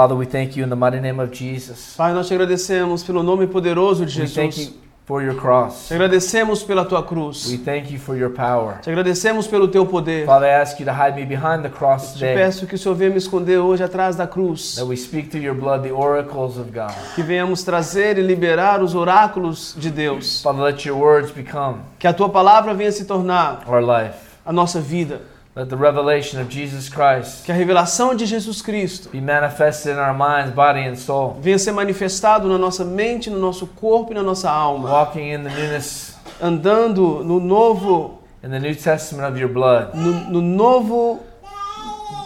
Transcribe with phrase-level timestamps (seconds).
[0.00, 1.94] Father, we thank you in the mighty name of Jesus.
[1.94, 4.68] Pai, nós te agradecemos pelo nome poderoso de We thank Jesus.
[4.72, 5.88] you for your cross.
[5.88, 7.46] Te agradecemos pela tua cruz.
[7.50, 8.78] We thank you for your power.
[8.80, 10.24] Te agradecemos pelo teu poder.
[10.24, 12.34] Father, I ask you to hide me behind the cross Te today.
[12.34, 14.76] peço que o Senhor venha me esconder hoje atrás da cruz.
[14.76, 16.94] That we speak through your blood the oracles of God.
[17.14, 20.40] Que venhamos trazer e liberar os oráculos de Deus.
[20.40, 24.16] Father, let your words become Que a tua palavra venha se tornar our life.
[24.46, 25.20] a nossa vida.
[25.56, 29.98] Let the revelation of Jesus Christ Que a revelação de Jesus Cristo be manifested in
[29.98, 31.36] our minds, body, and soul.
[31.40, 34.88] venha ser manifestado na nossa mente, no nosso corpo e na nossa alma.
[34.88, 39.92] Walking in the newness, Andando no novo, in the New Testament of your blood.
[39.94, 41.18] no, no novo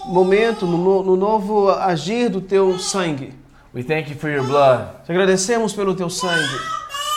[0.07, 3.33] momento, no, no- no novo agir do teu sangue.
[3.73, 4.87] We thank you for your blood.
[5.07, 6.47] Te agradecemos pelo teu sangue.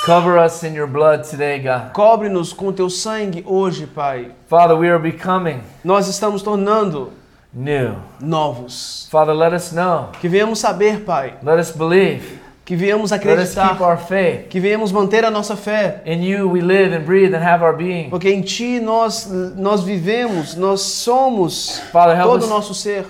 [0.08, 1.91] Cover us in your blood today, God.
[1.91, 4.31] Cobre-nos com teu sangue hoje, Pai.
[4.47, 7.11] Father, we are becoming Nós estamos tornando
[7.53, 7.97] new.
[8.22, 9.09] novos.
[9.11, 10.08] Father, let us know.
[10.22, 11.33] Que venhamos saber, Pai.
[11.44, 12.39] Let us believe.
[12.63, 13.81] Que venhamos Let us keep acreditar.
[13.81, 14.47] our faith.
[14.50, 16.02] Que venhamos manter a nossa fé.
[16.05, 18.09] In you we live and breathe and have our being.
[18.09, 23.05] Porque em Ti nós, nós vivemos, nós somos Father, help todo o us, nosso ser.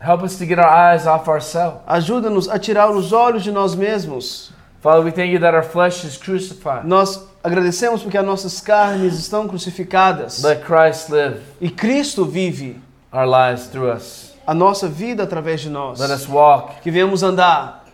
[0.00, 1.82] help us to get our eyes off ourselves.
[1.86, 4.55] Ajuda-nos a tirar os olhos de nós mesmos.
[4.86, 6.86] Father, we thank you that our flesh is crucified.
[6.86, 10.44] Nós agradecemos porque as nossas carnes estão crucificadas.
[10.44, 12.76] Let Christ live E Cristo vive
[13.12, 14.32] our lives through us.
[14.46, 15.98] a nossa vida através de nós.
[15.98, 17.84] Let us walk Que venhamos andar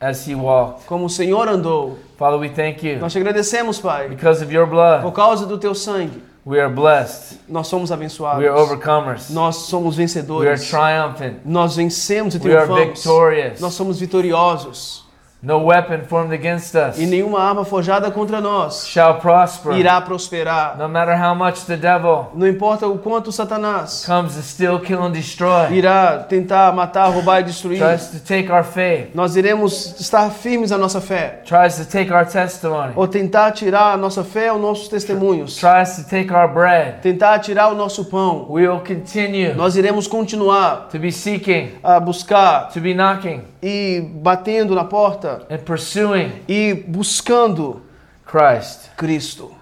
[0.00, 0.86] as He walked.
[0.86, 1.98] como o Senhor andou.
[2.16, 2.98] Father, we thank you.
[2.98, 4.08] Nós te agradecemos, Pai.
[4.08, 7.40] Because of your Por blood, causa do teu sangue, we are blessed.
[7.46, 8.40] nós somos abençoados.
[8.42, 9.28] We are overcomers.
[9.28, 10.70] Nós somos We are vencedores.
[10.70, 11.40] triumphant.
[11.44, 13.00] Nós vencemos e We are triunfamos.
[13.04, 13.60] victorious.
[13.60, 15.04] Nós somos vitoriosos.
[15.46, 19.74] No weapon formed against us E nenhuma arma forjada contra nós shall prosper.
[19.78, 20.76] irá prosperar.
[20.76, 25.04] No matter how much the devil Não importa o quanto Satanás comes to steal, kill,
[25.04, 29.94] and destroy, irá tentar matar, roubar e destruir, tries to take our faith, nós iremos
[30.00, 31.42] estar firmes na nossa fé.
[31.44, 35.54] tries to take our testimony, Ou tentar tirar a nossa fé ou nossos testemunhos.
[35.60, 38.46] tries to take our bread, Tentar tirar o nosso pão.
[38.50, 44.00] we will continue Nós iremos continuar to be seeking, a buscar to be knocking, e
[44.14, 47.82] batendo na porta and pursuing e buscando
[48.24, 49.52] Christ, Cristo,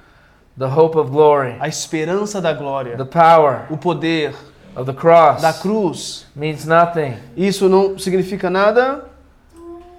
[0.59, 4.35] the hope of glory, a esperança da glória, the power o poder
[4.77, 5.41] of the cross.
[5.43, 6.27] da cruz.
[6.35, 7.15] Means nothing.
[7.37, 9.05] Isso não significa nada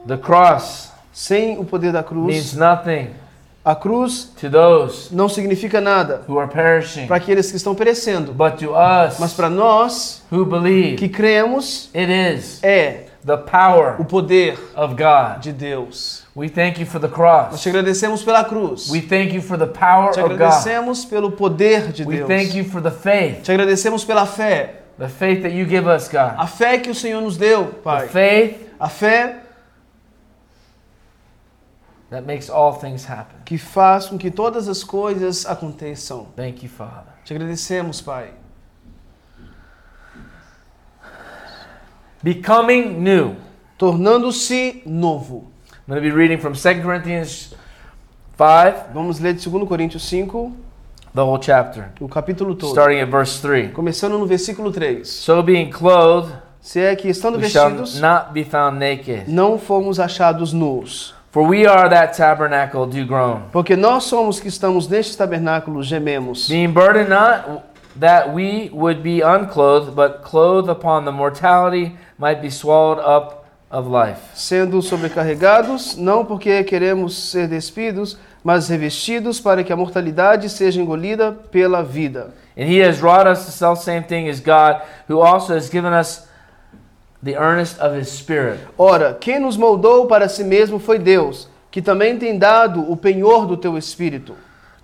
[0.08, 2.28] The cross sem o poder da cruz.
[2.28, 3.10] means nothing
[3.64, 8.32] A cruz to those não significa nada who are perishing, para aqueles que estão perecendo,
[8.32, 13.96] but to us mas para nós who believe, que cremos it is é the power
[14.00, 15.42] o poder of God.
[15.42, 16.24] de Deus.
[16.36, 17.62] We thank you for the Nós cross.
[17.64, 18.90] te agradecemos pela cruz.
[18.92, 20.34] We thank you for the power Te of God.
[20.42, 22.28] agradecemos pelo poder de We Deus.
[22.28, 24.82] thank you for the faith, Te agradecemos pela fé.
[25.00, 26.36] the faith that you give us, God.
[26.38, 28.08] A fé que o Senhor nos deu, The Pai.
[28.10, 29.38] faith A fé
[32.12, 33.38] that makes all things happen.
[33.46, 36.28] que faz com que todas as coisas aconteçam.
[36.36, 37.12] Thank you, Father.
[37.26, 38.30] Te agradecemos, Pai.
[42.26, 43.36] Becoming new.
[43.78, 45.44] Tornando-se novo.
[45.70, 47.54] I'm going to be reading from 2 Corinthians
[48.36, 50.52] 5, Vamos ler de 2 Coríntios 5,
[51.14, 52.72] the whole chapter, o capítulo todo.
[52.72, 53.72] starting at verse 3.
[53.74, 55.08] Começando no versículo 3.
[55.08, 59.26] So being clothed, Se é que estando vestidos, not be found naked.
[59.28, 61.14] não fomos achados nus.
[61.30, 63.44] For we are that tabernacle do groan.
[63.52, 66.48] Porque nós somos que estamos neste tabernáculo, gememos.
[66.50, 67.66] Being burdened not
[68.00, 73.90] that we would be unclothed, but clothed upon the mortality might be swallowed up of
[73.90, 74.22] life.
[74.34, 81.32] Sendo sobrecarregados, não porque queremos ser despidos, mas revestidos para que a mortalidade seja engolida
[81.32, 82.34] pela vida.
[82.58, 86.28] And he has wrought us the selfsame thing as God, who also has given us
[87.24, 88.60] the earnest of his spirit.
[88.78, 93.46] Ora, quem nos moldou para si mesmo foi Deus, que também tem dado o penhor
[93.46, 94.36] do teu espírito.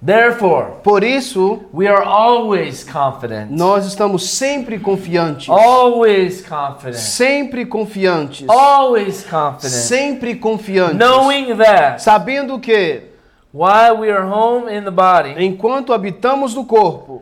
[0.04, 3.52] Therefore, Por isso, we are always confident.
[3.52, 5.48] nós estamos sempre confiantes.
[5.48, 6.96] Always confident.
[6.98, 8.50] Sempre confiantes.
[8.50, 9.72] Always confident.
[9.74, 10.98] Sempre confiantes.
[10.98, 13.04] Knowing that Sabendo que,
[13.54, 17.22] while we are home in the body, enquanto habitamos no corpo,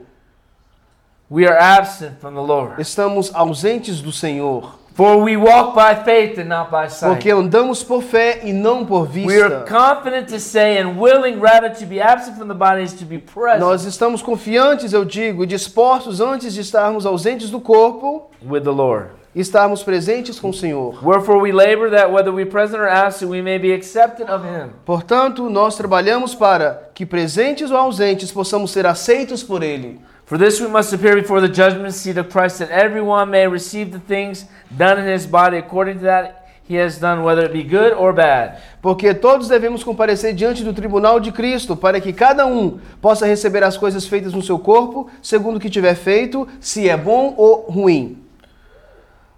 [1.30, 2.80] we are absent from the Lord.
[2.80, 4.79] estamos ausentes do Senhor.
[5.00, 7.14] For we walk by faith and not by sight.
[7.14, 9.66] Porque andamos por fé e não por We are vista.
[9.66, 13.18] confident to say and willing rather to be absent from the body is to be
[13.18, 18.64] present Nós estamos confiantes, eu digo, e dispostos antes de estarmos ausentes do corpo, with
[18.64, 19.12] the Lord.
[19.34, 21.00] estarmos presentes com o Senhor.
[21.02, 24.72] Wherefore we labor that whether we present or absent, we may be accepted of Him.
[24.84, 30.02] Portanto, nós trabalhamos para que presentes ou ausentes possamos ser aceitos por Ele.
[30.30, 33.92] For this we must appear before the judgment seat of Christ, that everyone may receive
[33.92, 34.46] the things
[34.78, 38.14] done in his body according to that he has done, whether it be good or
[38.14, 38.62] bad.
[38.80, 43.64] Porque todos devemos comparecer diante do tribunal de Cristo, para que cada um possa receber
[43.64, 47.66] as coisas feitas no seu corpo, segundo o que tiver feito, se é bom ou
[47.68, 48.24] ruim.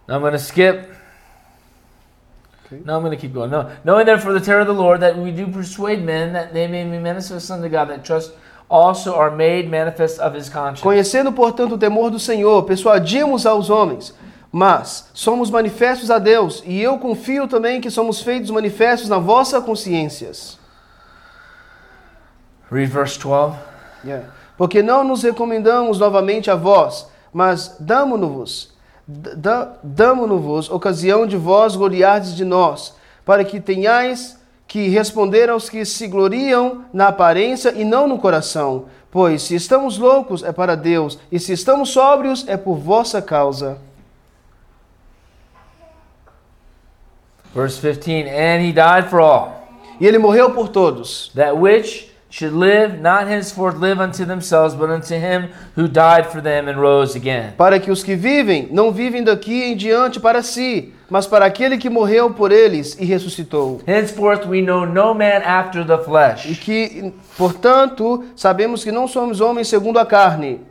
[0.10, 0.90] Now I'm going to skip.
[2.84, 3.50] No, I'm going to keep going.
[3.50, 6.68] No, knowing therefore the terror of the Lord, that we do persuade men that they
[6.68, 8.34] may be manifest unto God, that trust
[8.72, 10.82] also are made manifest of his conscience.
[10.82, 14.14] Conhecendo, portanto, o temor do Senhor, persuadimos aos homens,
[14.52, 19.62] mas somos manifestos a Deus, e eu confio também que somos feitos manifestos na vossa
[19.62, 20.58] consciências.
[22.72, 23.56] Read verse 12.
[24.06, 24.28] Yeah.
[24.58, 28.74] Porque não nos recomendamos novamente a vós, mas damo-nos-vos,
[29.08, 32.96] da- damo-nos-vos ocasião de vós gloriardes de nós,
[33.26, 34.40] para que tenhais
[34.72, 38.86] que responder aos que se gloriam na aparência e não no coração.
[39.12, 43.78] Pois se estamos loucos é para Deus, e se estamos sóbrios é por vossa causa.
[47.54, 48.30] Verse 15.
[48.30, 49.68] And he died for all,
[50.00, 54.90] E ele morreu por todos, that which should live, not henceforth live unto themselves, but
[54.90, 57.52] unto him who died for them and rose again.
[57.58, 61.78] para que os que vivem não vivem daqui em diante para si, mas para aquele
[61.78, 63.82] que morreu por eles e ressuscitou.
[63.86, 66.60] Henceforth we know no man after the E flesh.
[66.60, 70.62] que, portanto, sabemos que não somos homens segundo a carne.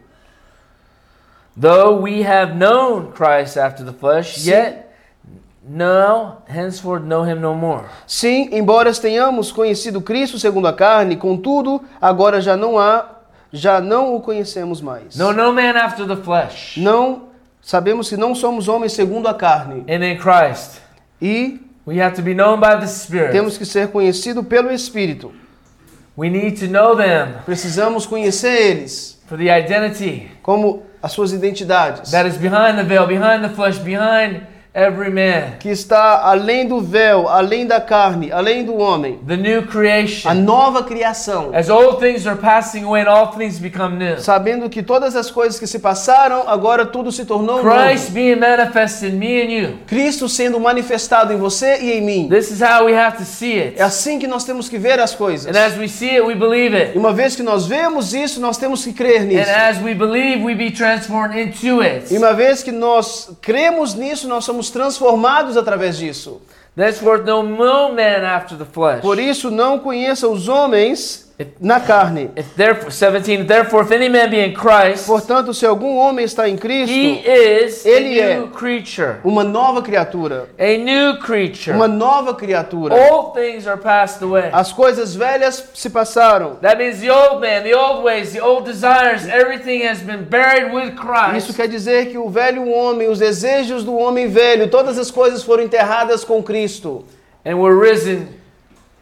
[1.60, 4.50] Though we have known Christ after the flesh, Sim.
[4.50, 4.89] yet
[5.62, 7.84] no, henceforth know him no more.
[8.06, 13.06] Sim, embora tenhamos conhecido Cristo segundo a carne, contudo, agora já não há,
[13.52, 15.16] já não o conhecemos mais.
[15.16, 16.76] No, no man after the flesh.
[16.78, 17.28] Não
[17.60, 19.84] sabemos que não somos homens segundo a carne.
[19.88, 20.80] And in Christ,
[21.20, 23.32] E we have to be known by the Spirit.
[23.32, 25.32] temos que ser conhecidos pelo Espírito.
[26.16, 32.10] We need to know them Precisamos conhecer eles for the identity como as suas identidades.
[32.10, 34.40] that is behind the veil, behind the flesh, behind
[34.74, 35.58] every man.
[35.58, 39.18] Que está além do véu, além da carne, além do homem.
[39.26, 40.34] The new A creation.
[40.34, 41.50] nova criação.
[41.54, 44.18] As old things are passing away and all things become new.
[44.20, 48.12] Sabendo que todas as coisas que se passaram, agora tudo se tornou Christ novo.
[48.14, 49.78] being manifested in me and you.
[49.86, 52.28] Cristo sendo manifestado em você e em mim.
[52.28, 53.78] This is how we have to see it.
[53.78, 55.46] É assim que nós temos que ver as coisas.
[55.54, 56.98] And as we see it, we believe E it.
[56.98, 59.50] uma vez que nós vemos isso, nós temos que crer And nisso.
[59.50, 62.12] as we believe, we be transformed into it.
[62.14, 66.42] E uma vez que nós cremos nisso, nós somos transformados através disso.
[66.76, 69.00] Thenceforth, no no man after the flesh.
[69.00, 71.29] Por isso, não conheça os homens
[71.60, 72.30] na carne.
[72.56, 76.54] Therefore, 17, therefore, if any man be in Christ, Portanto, se algum homem está em
[76.54, 79.16] he Cristo, is Ele a é new creature.
[79.24, 80.48] uma nova criatura.
[80.58, 81.74] A new creature.
[81.74, 82.94] Uma nova criatura.
[82.94, 84.50] All things are passed away.
[84.52, 86.56] As coisas velhas se passaram.
[86.56, 90.72] That means the old man, the old ways, the old desires, everything has been buried
[90.72, 90.94] with
[91.36, 95.42] Isso quer dizer que o velho homem, os desejos do homem velho, todas as coisas
[95.42, 97.04] foram enterradas com Cristo.
[97.44, 98.39] And we're risen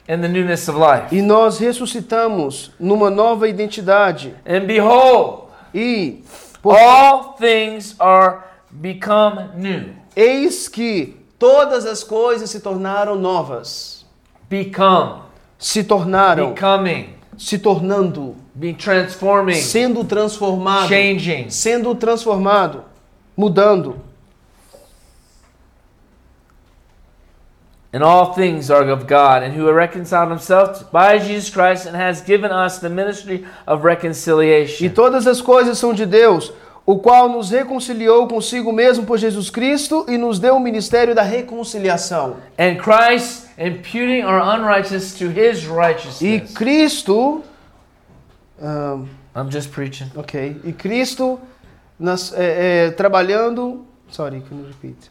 [0.09, 1.15] in the newness of life.
[1.15, 4.35] E nós ressuscitamos numa nova identidade.
[4.47, 6.25] And behold, E
[6.63, 8.39] por, all things are
[8.71, 9.91] become new.
[10.17, 14.05] eis que todas as coisas se tornaram novas.
[14.49, 15.23] Become.
[15.59, 17.11] Se tornaram, Becoming.
[17.37, 19.61] se tornando, Being transforming.
[19.61, 21.51] sendo transformado, Changing.
[21.51, 22.85] sendo transformado,
[23.37, 23.97] mudando.
[27.91, 32.21] And all things are of God, and who reconciled himself by Jesus Christ and has
[32.21, 34.91] given us the ministry of E reconciliation.
[34.91, 36.53] todas as coisas são de Deus,
[36.85, 41.23] o qual nos reconciliou consigo mesmo por Jesus Cristo e nos deu o ministério da
[41.23, 42.37] reconciliação.
[42.59, 46.53] And Christ imputing our unrighteousness to his E righteousness.
[46.55, 47.43] Cristo,
[48.63, 48.99] ah,
[49.35, 50.11] I'm just preaching.
[50.15, 51.41] ok, e Cristo
[51.99, 55.11] nas, é, é, trabalhando, sorry, can you repeat?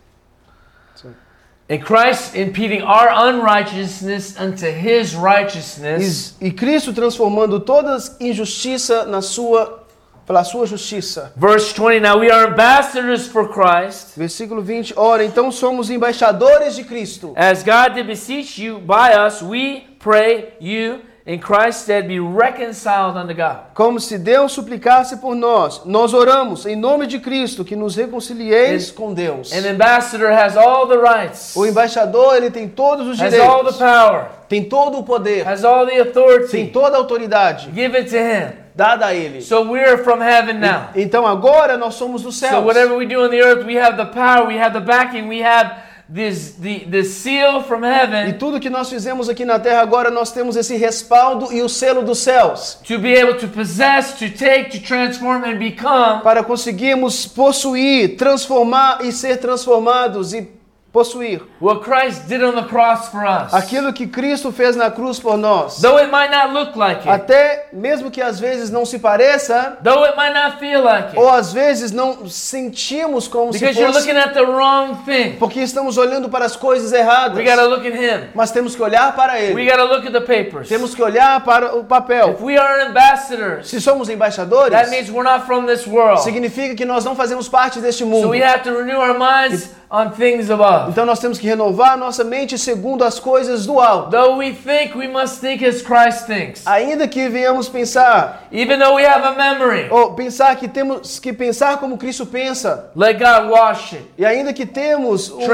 [1.69, 6.33] And Christ imputing our unrighteousness unto his righteousness.
[6.39, 9.83] E, e Cristo transformando toda injustiça na sua,
[10.25, 11.33] pela sua justiça.
[11.35, 16.85] Verse 20 Now we are ambassadors for Christ, Versículo 20, ora, então somos embaixadores de
[16.85, 17.33] Cristo.
[17.35, 23.17] as God did beseech you by us, we pray you in Christ's stead be reconciled
[23.17, 23.57] unto God.
[23.73, 25.81] Como se Deus suplicasse por nós.
[25.85, 29.51] Nós oramos em nome de Cristo que nos reconcilieis com Deus.
[29.51, 33.71] An ambassador has all the rights, O embaixador, ele tem todos os has all the
[33.73, 38.05] direitos, power, tem todo o poder, has all the tem authority toda a autoridade given
[38.05, 38.53] to him.
[38.73, 39.41] dada a ele.
[39.41, 40.89] So we're from heaven now.
[40.95, 42.61] Então agora nós somos do So céu.
[42.63, 45.41] whatever we do on the earth, we have the power, we have the backing, we
[45.43, 49.81] have this the the seal from E heaven tudo que nós fizemos aqui na terra
[49.81, 52.79] agora nós temos esse respaldo e o selo dos céus.
[52.87, 56.21] to be able to possess, to take, to transform, and become.
[56.21, 60.56] Para conseguirmos possuir, transformar e ser transformados e
[60.91, 63.53] possuir what Christ did on the cross for us.
[63.53, 65.79] aquilo que Cristo fez na cruz por nós.
[65.81, 69.77] Though it might not look like it, Até mesmo que às vezes não se pareça
[69.83, 73.79] though it might not feel like ou it, às vezes não sentimos como se because
[73.79, 75.35] you're fosse looking at the wrong thing.
[75.37, 77.37] porque estamos olhando para as coisas erradas.
[77.37, 78.29] We got to look at Him.
[78.33, 79.65] Mas temos que olhar para We ele.
[79.69, 80.67] got to look at the papers.
[80.67, 82.37] Temos que olhar para o If papel.
[82.41, 86.21] we are ambassadors, Se somos embaixadores, that means we're not from this world.
[86.23, 88.29] significa que nós não fazemos parte deste So mundo.
[88.29, 90.89] we have to renew our minds on things above.
[90.91, 94.11] Então nós temos que renovar nossa mente segundo as coisas do alto.
[94.11, 96.65] Though we think, we must think as Christ thinks.
[96.67, 101.31] Ainda que venhamos pensar, Even though we have a memory, ou pensar que temos que
[101.31, 104.03] pensar como Cristo pensa, let God wash it.
[104.17, 105.45] e ainda que temos um-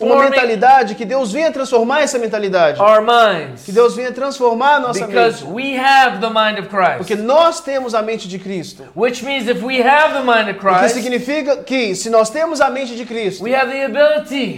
[0.00, 3.64] uma mentalidade, que Deus venha transformar essa mentalidade, our minds.
[3.64, 7.22] que Deus venha transformar a nossa Because mente, we have the mind of porque Christ.
[7.26, 8.84] nós temos a mente de Cristo.
[8.96, 12.30] Which means if we have the mind of O que Christ, significa que se nós
[12.30, 13.75] temos a mente de Cristo, we have the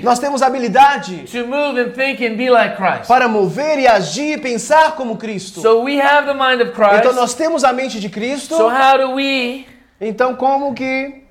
[0.02, 3.06] nós temos a habilidade to move and think and be like Christ.
[3.08, 5.60] para mover e agir e pensar como Cristo.
[5.60, 7.14] So we have the mind of Então Christ.
[7.14, 8.56] nós temos a mente de Cristo.
[8.56, 9.66] So how do we
[10.00, 11.24] Então como que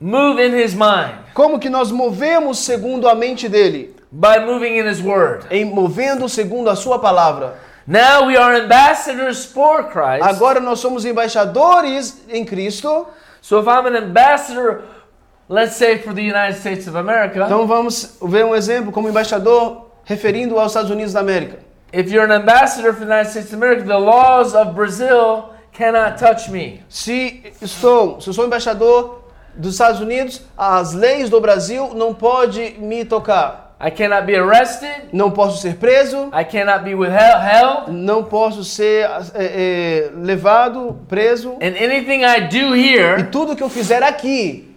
[0.00, 1.14] move in his mind?
[1.34, 3.94] como que nós movemos segundo a mente dele?
[4.10, 5.44] By moving in his word.
[5.50, 7.56] Em movendo segundo a sua palavra.
[7.86, 10.22] Now we are ambassadors for Christ.
[10.22, 13.06] Agora nós somos embaixadores em Cristo.
[13.40, 14.82] So if I'm an ambassador,
[15.48, 19.86] let's say for the United States of America, Então vamos ver um exemplo como embaixador
[20.04, 21.58] referindo aos Estados Unidos da América.
[21.92, 26.18] if you're an ambassador for the United States of America, the laws of Brazil cannot
[26.18, 26.80] touch me.
[26.88, 29.24] Se estou, se sou embaixador
[29.54, 33.66] dos Estados Unidos, as leis do Brasil não pode me tocar.
[33.80, 35.08] I cannot be arrested.
[35.12, 37.40] Não posso ser preso, I cannot be withheld.
[37.44, 41.52] held, não posso ser é, é, levado, preso.
[41.62, 44.67] And anything I do E here tudo que eu fizer aqui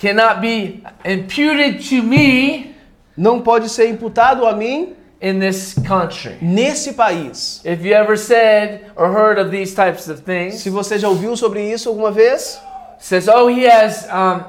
[0.00, 2.74] cannot be imputed to me
[3.16, 6.38] não pode ser imputado a mim in this country.
[6.40, 7.60] nesse país.
[7.64, 11.36] If you ever said or heard of these types of things, Se você já ouviu
[11.36, 12.58] sobre isso alguma vez,
[12.98, 14.42] says, oh, he has um,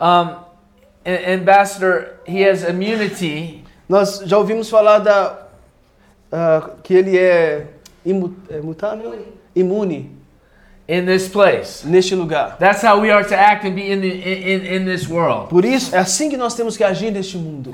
[0.00, 0.36] um,
[1.06, 3.64] ambassador, he has immunity.
[3.88, 5.46] nós já ouvimos falar da
[6.30, 7.68] ah, que ele é,
[8.04, 9.18] imu, é imutável,
[9.56, 10.23] imune
[10.88, 11.82] in this place.
[11.84, 12.56] neste lugar.
[12.58, 15.48] That's how we are to act and be in, the, in, in, this world.
[15.48, 17.72] Por isso é assim que nós temos que agir neste mundo.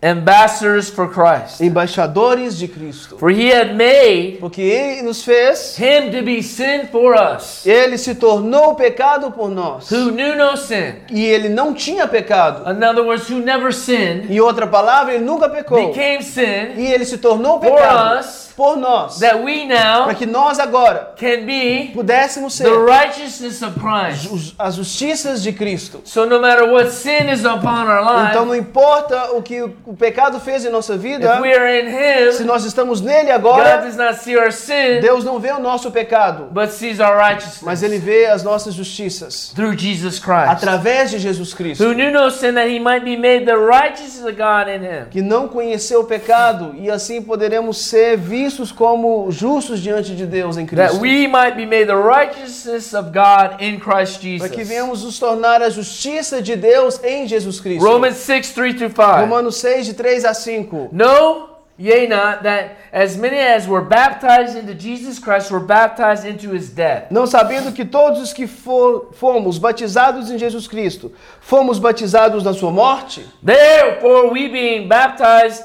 [0.00, 1.60] Ambassadors for Christ.
[1.60, 3.18] Embaixadores de Cristo.
[3.18, 7.98] For he had made Porque ele nos fez, him to be sin for us, ele
[7.98, 9.90] se tornou pecado por nós.
[9.90, 10.94] who knew no sin.
[11.10, 12.70] E ele não tinha pecado.
[12.70, 15.88] In other words, who never sinned, Em outra palavra, ele nunca pecou.
[15.88, 19.20] became sin, E ele se tornou For pecado us, por nós.
[19.20, 24.54] that we now Para que nós agora can be pudéssemos ser the righteousness of Christ.
[24.58, 26.00] as justiças de Cristo.
[26.04, 29.94] So no matter what sin is upon our Então life, não importa o que o
[29.96, 33.34] pecado fez em nossa vida, if we are in se Him, nós estamos nele God
[33.36, 37.14] agora, does not see our sin, Deus não vê o nosso pecado, but sees our
[37.16, 40.48] mas righteousness ele vê as nossas justiças through Jesus Christ.
[40.50, 44.24] através de Jesus Cristo, Who knew no sin that he might be made the righteousness
[44.24, 45.04] of God in him.
[45.12, 50.56] que não conheceu o pecado e assim poderemos ser vistos como justos diante de Deus
[50.56, 51.00] em That Cristo.
[51.00, 54.68] we might be made the righteousness of God in Christ Para que Jesus.
[54.68, 57.84] venhamos nos tornar a justiça de Deus em Jesus Cristo.
[57.84, 59.20] Romans 6, 3 through 5.
[59.20, 60.90] Romanos 6, de 3 a 5.
[60.92, 66.50] Know ye not that as many as were baptized into Jesus Christ were baptized into
[66.50, 67.08] his death.
[67.10, 72.52] Não sabendo que todos os que for, fomos batizados em Jesus Cristo, fomos batizados na
[72.52, 73.24] sua morte?
[73.44, 75.62] Therefore, we being baptized,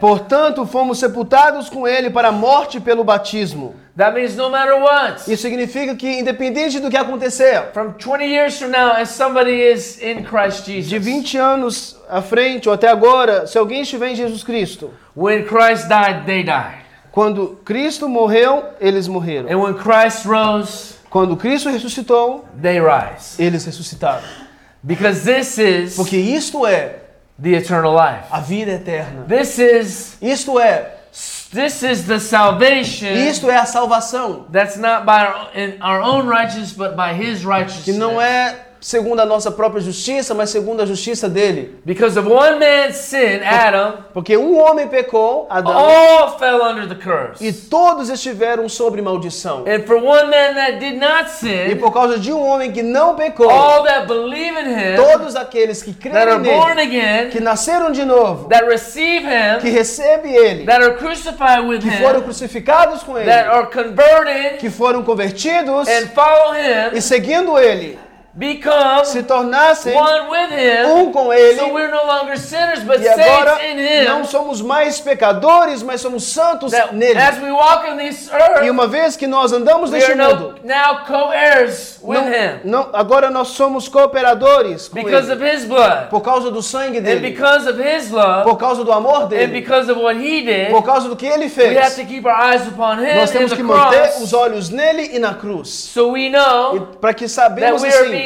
[0.00, 3.74] Portanto, fomos sepultados com ele para a morte pelo batismo.
[3.96, 8.56] That means no matter what, Isso significa que, independente do que acontecer, from 20 years
[8.56, 12.86] from now, as somebody is in Christ de Jesus, 20 anos à frente ou até
[12.88, 16.84] agora, se alguém estiver em Jesus Cristo, when Christ died, they died.
[17.10, 19.48] quando Cristo morreu, eles morreram.
[19.50, 23.42] And when Christ rose, Quando Cristo ressuscitou, they rise.
[23.42, 24.22] eles ressuscitaram.
[24.84, 27.00] Because this is Porque isto é
[27.38, 28.24] the eternal life.
[28.30, 29.24] a vida eterna.
[29.26, 30.90] This is Isto é,
[31.52, 34.46] this is the salvation isto é a salvação.
[34.50, 37.84] that's not by our, in our own righteousness, but by His righteousness.
[37.84, 41.78] Que não é segundo a nossa própria justiça, mas segundo a justiça dele.
[41.84, 46.94] Because of one man's sin, Adam, Porque um homem pecou, Adão, all fell under the
[46.94, 47.44] curse.
[47.44, 49.64] e todos estiveram sob maldição.
[49.66, 52.82] And for one man that did not E sin, por causa de um homem que
[52.82, 56.96] não pecou, all that believe in him, todos aqueles que that are creem born nele,
[56.96, 59.26] again, que nasceram de novo, that receive
[59.60, 63.66] que him, recebem ele, that are crucified with que foram crucificados com ele, that are
[63.66, 67.98] converted que foram convertidos and follow e him, seguindo ele,
[68.34, 70.86] become se tornassem one with him.
[70.86, 71.58] um com ele.
[71.58, 74.24] So we're no longer sinners, but E agora saints in não him.
[74.24, 77.18] somos mais pecadores, mas somos santos That nele.
[77.18, 81.04] as we walk this E earth, uma vez que nós andamos neste mundo, no, now
[81.06, 86.08] co-heirs with não, him não- agora nós somos cooperadores com because ele, of his blood,
[86.10, 89.28] por causa do sangue and dele, because of his love, por causa do amor and
[89.28, 90.70] dele, because of what he did.
[90.70, 91.96] por causa do que ele We have fez.
[91.96, 95.10] to keep our eyes upon him Nós and temos que manter os cross, olhos nele
[95.12, 95.68] e na cruz.
[95.92, 98.17] so we know Para que sabemos assim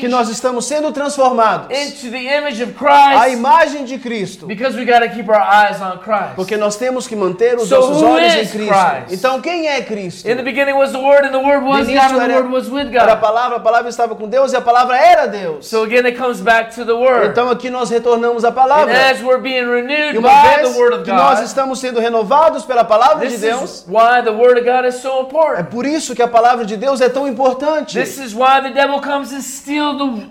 [0.00, 4.46] que nós estamos sendo transformados into the image of à Christ imagem de Cristo.
[4.46, 6.34] because we got to keep our eyes on Christ.
[6.36, 8.72] Porque nós temos que manter os So nossos olhos em is Cristo.
[8.74, 9.12] Christ?
[9.12, 10.28] Então quem é Cristo?
[10.28, 12.68] In the beginning was the Word, and the Word was God, and the Word was
[12.68, 13.20] with Era a God.
[13.20, 15.66] palavra, a palavra estava com Deus e a palavra era Deus.
[15.66, 17.28] So again, it comes back to the Word.
[17.30, 19.10] Então aqui nós retornamos à And palavra.
[19.10, 22.84] as we're being renewed by the Word of que nós God, estamos sendo renovados pela
[22.84, 25.64] palavra de Deus, is why the Word of God is so é important.
[25.70, 27.98] por isso que a palavra de Deus é tão importante.
[27.98, 30.28] This is why the devil comes to steal the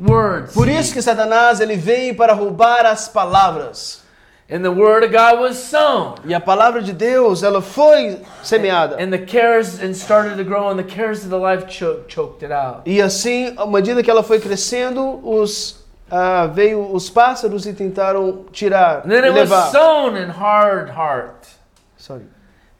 [0.00, 0.52] words.
[0.54, 4.04] Por isso que Satanás ele vem para roubar as palavras.
[4.48, 6.14] And the Word of God was sown.
[6.24, 8.96] E a palavra de Deus, ela foi semeada.
[9.02, 12.44] And the cares and started to grow, and the cares of the life cho- choked
[12.44, 12.82] it out.
[12.86, 18.44] E assim, à medida que ela foi crescendo, os ah, veio os pássaros e tentaram
[18.52, 19.72] tirar, And then it was levar.
[19.72, 21.48] sown in hard heart.
[21.96, 22.22] Sorry.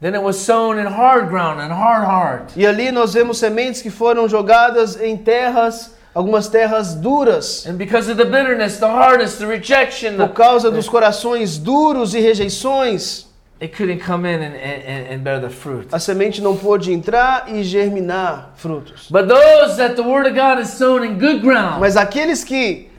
[0.00, 2.52] Then it was sown in hard ground and hard heart.
[2.56, 8.10] E ali nós vemos sementes que foram jogadas em terras, algumas terras duras, And because
[8.10, 13.24] of the bitterness, the hardness, the rejection, por the, causa dos corações duros e rejeições,
[13.58, 15.88] it couldn't come in and, and, and bear the fruit.
[15.90, 19.08] a semente não pôde entrar e germinar frutos.
[19.10, 22.90] But those that the Word of God is sown in good ground, Mas aqueles que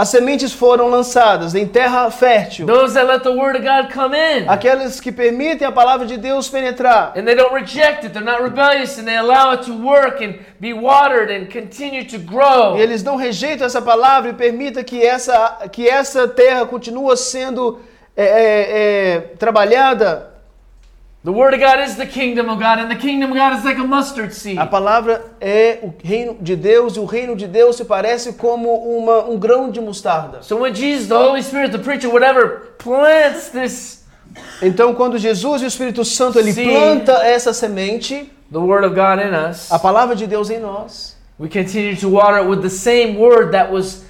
[0.00, 4.16] as sementes foram lançadas em terra fértil, those that let the Word of God come
[4.16, 8.24] in, aqueles que permitem a palavra de Deus penetrar, and they don't reject it, they're
[8.24, 12.78] not rebellious, and they allow it to work and be watered and continue to grow.
[12.78, 17.80] e eles não rejeitam essa palavra e permitam que essa, que essa terra continue sendo
[18.16, 20.29] é, é, é, trabalhada.
[21.22, 23.62] The Word of God is the kingdom of God, and the kingdom of God is
[23.62, 24.58] like a mustard seed.
[24.58, 28.74] A palavra é o reino de Deus e o reino de Deus se parece como
[28.74, 30.42] uma, um grão de mostarda.
[30.42, 34.00] So when Jesus, the Holy Spirit, the preacher, whatever, plants this,
[34.62, 36.64] Então, quando Jesus e o Espírito Santo ele Sim.
[36.64, 41.16] planta essa semente, the Word of God in us, a palavra de Deus em nós,
[41.38, 44.04] we continue to water it with the same Word that was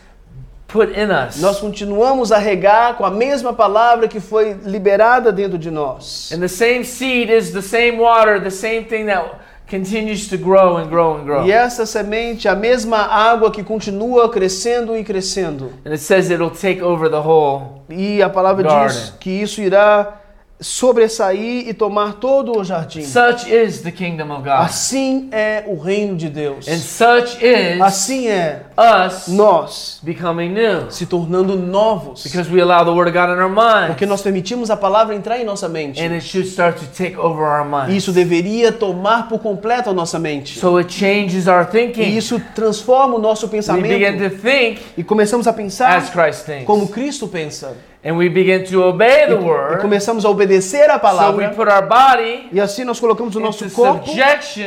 [0.72, 1.40] put in us.
[1.40, 6.30] nós continuamos a regar com a mesma palavra que foi liberada dentro de nós.
[6.32, 10.76] And the same seed is the same water, the same thing that continues to grow
[10.76, 11.46] and grow and grow.
[11.46, 15.72] E essa semente, a mesma água que continua crescendo e crescendo.
[15.86, 17.82] And it says it'll take over the whole.
[17.88, 18.88] E a palavra Garden.
[18.88, 20.19] diz que isso irá
[20.60, 23.02] sobressair e tomar todo o jardim.
[23.02, 24.60] Such is the kingdom of God.
[24.60, 26.68] Assim é o reino de Deus.
[26.68, 30.90] And such is Assim é us nós becoming new.
[30.90, 32.22] se tornando novos.
[32.22, 33.88] Because we allow the Word of God in our mind.
[33.88, 36.00] Porque nós permitimos a palavra entrar em nossa mente.
[36.02, 37.96] And it should start to take over our E mind.
[37.96, 40.58] isso deveria tomar por completo a nossa mente.
[40.58, 42.16] So it changes our E thinking.
[42.16, 44.30] isso transforma o nosso We begin pensamento.
[44.30, 46.64] to think E começamos a as pensar Christ thinks.
[46.66, 47.76] como Cristo pensa.
[48.02, 49.82] And we begin to obey the E Word.
[49.82, 51.50] começamos a obedecer a So we palavra.
[51.50, 54.10] put our body E assim nós colocamos o nosso corpo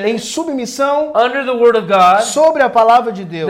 [0.05, 2.21] em submissão under the Word of God.
[2.21, 3.49] sobre a palavra de Deus.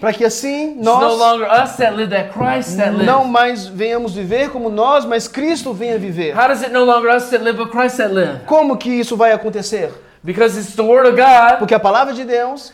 [0.00, 3.04] Para que assim nós longer us that live, that Christ that lives.
[3.06, 6.32] não mais venhamos viver como nós, mas Cristo venha viver.
[6.32, 8.44] How does it no longer us that live, but Christ that live?
[8.46, 9.90] Como que isso vai acontecer?
[10.22, 11.58] Because it's the Word of God.
[11.58, 12.72] Porque a palavra de Deus,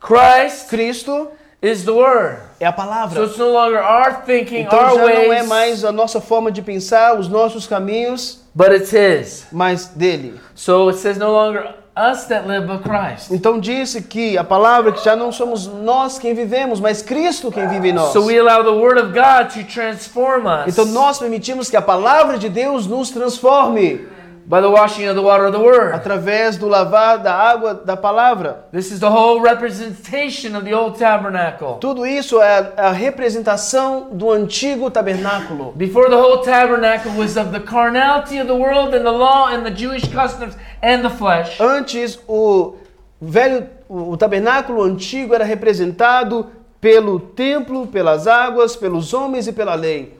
[0.00, 1.28] Christ Cristo,
[1.62, 2.38] is the Word.
[2.60, 3.24] é a So palavra.
[3.24, 6.50] it's no longer our thinking, Então our já não é ways, mais a nossa forma
[6.52, 9.46] de pensar, os nossos caminhos, but it's His.
[9.52, 10.38] mas dele.
[10.54, 13.32] So it says no longer us that live, but Christ.
[13.32, 17.66] Então disse que a palavra que já não somos nós quem vivemos, mas Cristo quem
[17.68, 18.12] vive em nós.
[18.12, 21.82] So we allow the Word of God to transform us Então nós permitimos que a
[21.82, 24.06] palavra de Deus nos transforme
[24.48, 25.92] by the washing of the water of the Word.
[25.94, 28.64] através do lavar da água da palavra.
[28.72, 31.76] This is the whole representation of the old tabernacle.
[31.80, 35.72] Tudo isso é a representação do antigo tabernáculo.
[35.76, 39.64] Before the whole tabernacle was of the carnality of the world and the law and
[39.64, 41.60] the Jewish customs and the flesh.
[41.60, 42.76] Antes o
[43.20, 46.46] velho, o, tabernáculo antigo era representado
[46.80, 50.17] pelo templo, pelas águas, pelos homens e pela lei.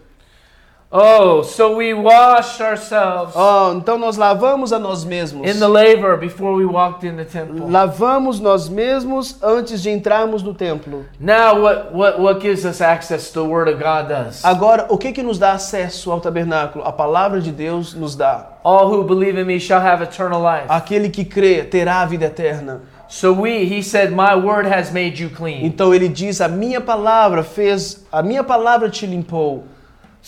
[0.91, 5.47] Oh, so we washed ourselves Oh, então nós lavamos a nós mesmos.
[5.47, 7.69] in the laver before we walked in the temple.
[7.69, 11.05] Lavamos nós mesmos antes de entrarmos no templo.
[11.21, 14.43] Now, what, what, what gives us access to the Word of God does?
[14.43, 16.83] Agora, o que que nos dá acesso ao tabernáculo?
[16.87, 18.53] A palavra de Deus nos dá.
[18.65, 20.69] All who believe in me shall have eternal life.
[20.71, 22.81] Aquele que crê terá a vida eterna.
[23.09, 25.67] So we, he said, my word has made you clean.
[25.67, 29.65] Então ele diz: "A minha palavra fez, a minha palavra te limpou".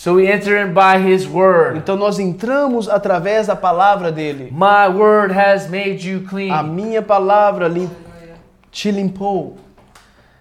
[0.03, 1.77] So we enter in by his word.
[1.77, 4.49] Então nós entramos através da palavra dele.
[4.51, 6.63] My word has made you A clean.
[6.73, 7.87] minha palavra lim-
[8.71, 9.57] te limpou.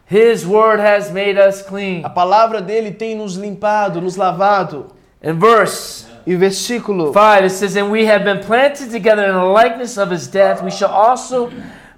[0.06, 2.02] His word has made us clean.
[2.06, 4.86] A palavra dele tem nos limpado, nos lavado.
[5.22, 9.44] In verse E versículo 5, it says, And we have been planted together in the
[9.44, 10.62] likeness of his death.
[10.62, 11.50] We shall also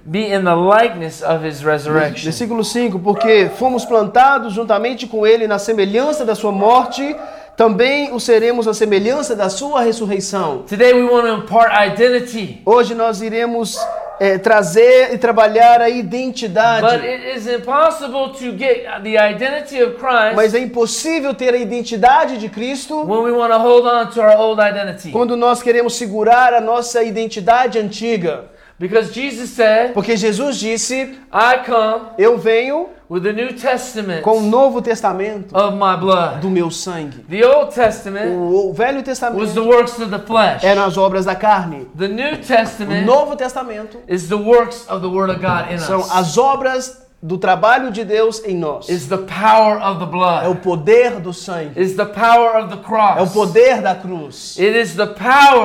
[0.05, 2.29] be in the likeness of his resurrection.
[2.33, 7.15] Versículo 5: Porque fomos plantados juntamente com ele na semelhança da sua morte,
[7.57, 10.65] também o seremos na semelhança da sua ressurreição.
[10.69, 12.63] Today we want to impart identity.
[12.65, 13.77] Hoje nós iremos
[14.19, 17.07] eh, trazer e trabalhar a But identidade.
[17.07, 22.39] it is impossible to get the identity of Christ Mas é impossível ter a identidade
[22.39, 25.11] de Cristo when we want to hold on to our old identity.
[25.11, 28.45] quando nós queremos segurar a nossa identidade antiga.
[28.83, 34.39] Because Jesus said, Porque Jesus disse: I come Eu venho with the New Testament com
[34.39, 36.41] o Novo Testamento of my blood.
[36.41, 37.25] do meu sangue.
[37.31, 40.65] The Old Testament O, o Velho was the Testamento works of the flesh.
[40.65, 41.87] eram as obras da carne.
[41.97, 45.79] The New O Testament Novo Testamento is the works of the Word of God in
[45.79, 46.11] são us.
[46.13, 48.89] as obras do trabalho de Deus em nós.
[48.89, 50.61] Is the power of the É o blood.
[50.61, 51.71] poder do sangue.
[51.81, 53.33] Is the power of the É o cross.
[53.33, 54.59] poder da cruz.
[54.59, 55.07] It is the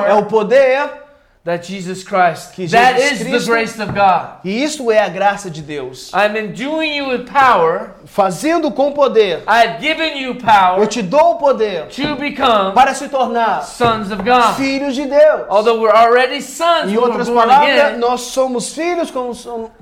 [0.08, 1.07] É o poder
[1.48, 2.52] that Jesus Christ.
[2.54, 4.40] Que That Jesus is the Cristo- grace of God.
[4.44, 6.12] e isto é a graça de Deus.
[6.14, 7.92] I'm enduing you with power.
[8.06, 12.94] Fazendo com poder, I've given you eu power te dou o poder to become para
[12.94, 14.56] se tornar sons of God.
[14.58, 15.46] filhos de Deus.
[15.50, 19.32] Although we're already sons Em outras palavras, again, nós somos filhos como,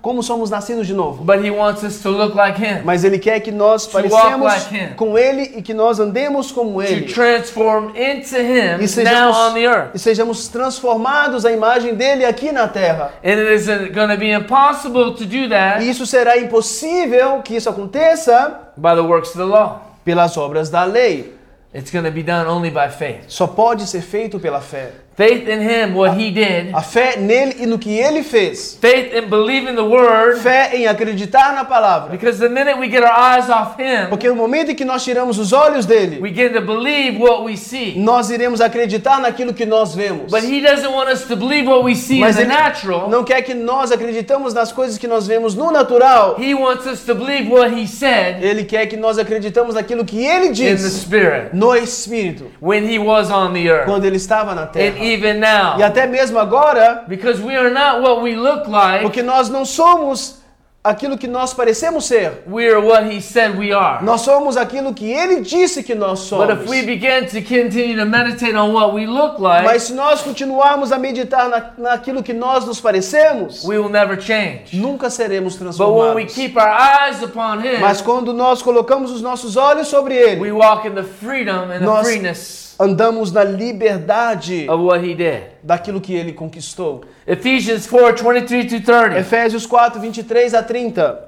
[0.01, 1.23] como somos nascidos de novo.
[1.23, 4.75] but He wants us to look like Him, Mas Ele quer que nós parecemos like
[4.75, 4.89] him.
[4.95, 7.12] com Ele e que nós andemos como to Ele.
[7.12, 9.95] transform into Him E now sejamos, on the earth.
[9.95, 13.13] e sejamos transformados à imagem dele aqui na terra.
[13.23, 17.55] And it is going to be impossible to do E that isso será impossível que
[17.55, 19.81] isso aconteça by the works of the law.
[20.05, 21.33] pelas obras da lei.
[21.73, 23.25] It's going to be done only by faith.
[23.27, 24.93] Só pode ser feito pela fé.
[25.17, 26.73] Faith in Him, what He did.
[26.75, 28.78] A fé nele e no que ele fez.
[28.82, 30.39] Faith in believing the Word.
[30.41, 32.10] Fé em acreditar na palavra.
[32.12, 35.06] Because the minute we get our eyes off Him, Porque no momento em que nós
[35.06, 37.93] tiramos os olhos dele, we begin to believe what we see.
[37.97, 40.30] nós iremos acreditar naquilo que nós vemos.
[40.30, 43.10] But He doesn't want us to believe what we see in Mas the ele natural.
[43.10, 46.36] não quer que nós acreditamos nas coisas que nós vemos no natural.
[46.38, 50.25] He wants us to believe what He said Ele quer que nós acreditamos naquilo que
[50.25, 53.86] ele in the Spirit no Espírito, when He was on the earth.
[53.86, 55.81] quando ele estava na And even E now.
[55.83, 60.43] até mesmo agora, Because we are not what we look like, porque nós não somos
[60.83, 62.43] aquilo que nós parecemos ser.
[62.47, 64.03] we are what He said we are.
[64.05, 66.61] Nós somos aquilo que ele disse que nós But somos.
[66.63, 70.21] if we begin to continue to meditate on what we look like, Mas se nós
[70.21, 74.73] continuarmos a meditar na, naquilo que nós nos parecemos, we will never change.
[74.77, 76.35] nunca seremos But when we transformados.
[76.35, 80.51] keep our eyes upon Him, Mas quando nós colocamos os nossos olhos sobre ele, we
[80.51, 85.43] walk in the freedom and the Nós- freeness andamos na liberdade of what He did.
[85.63, 87.03] daquilo que ele conquistou.
[87.27, 89.19] Ephesians 4 23 to 30.
[89.19, 91.19] Efésios 4, 23 a 30.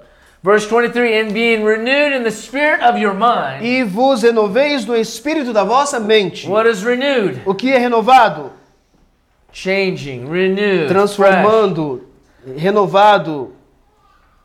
[0.43, 3.63] Verse 23 And being renewed in the spirit of your mind.
[3.65, 6.47] E vos renoveis no espírito da vossa mente.
[6.47, 7.41] What is renewed?
[7.45, 8.51] O que é renovado?
[9.51, 11.15] Changing, renewed, fresh.
[11.15, 12.03] Transformando,
[12.55, 13.53] renovado.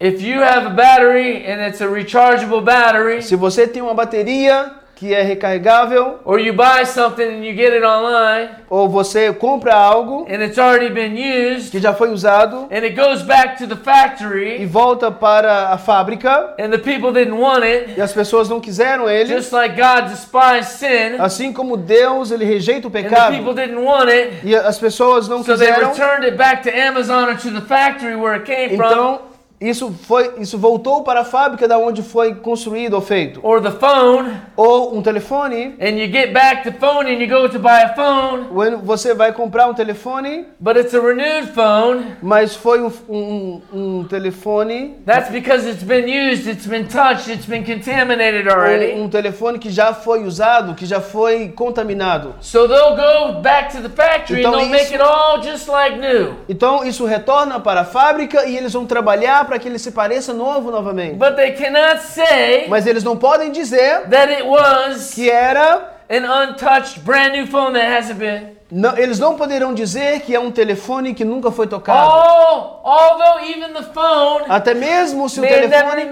[0.01, 4.73] If you have a battery and it's a rechargeable battery, Se você tem uma bateria
[5.03, 9.75] que é recarregável, or you buy something and you get it online ou você compra
[9.75, 13.67] algo and it's already been used que já foi usado and it goes back to
[13.67, 18.13] the e factory volta para a fábrica and the people didn't want it, e as
[18.13, 22.89] pessoas não quiseram ele, just like God despised sin assim como Deus ele rejeita o
[22.89, 26.25] and the pecado people didn't want it, e as pessoas não so they quiseram, returned
[26.25, 29.32] it back to Amazon or to the factory where it came from.
[29.63, 33.39] Isso foi, isso voltou para a fábrica da onde foi construído ou feito.
[33.43, 37.49] or the phone, Ou um telefone, and you get back the phone and you go
[37.49, 42.17] to buy a phone, when você vai comprar um telefone, but it's a renewed phone.
[42.21, 47.47] mas foi um, um, um telefone, That's because it's been used, it's been touched, it's
[47.47, 49.01] been contaminated um, already.
[49.01, 52.35] um telefone que já foi usado, que já foi contaminado.
[52.41, 55.69] So they'll go back to the factory Então and they'll make isso- it all just
[55.69, 56.35] like new.
[56.49, 60.33] Então isso retorna para a fábrica e eles vão trabalhar para que ele se pareça
[60.33, 61.17] novo novamente.
[61.17, 66.25] But they cannot say Mas eles não podem dizer that it was que era an
[66.25, 68.57] untouched brand new phone that hasn't been.
[68.71, 72.11] Não, eles não poderão dizer que é um telefone que nunca foi tocado.
[72.11, 76.07] Oh, although even the phone Até mesmo se o telefone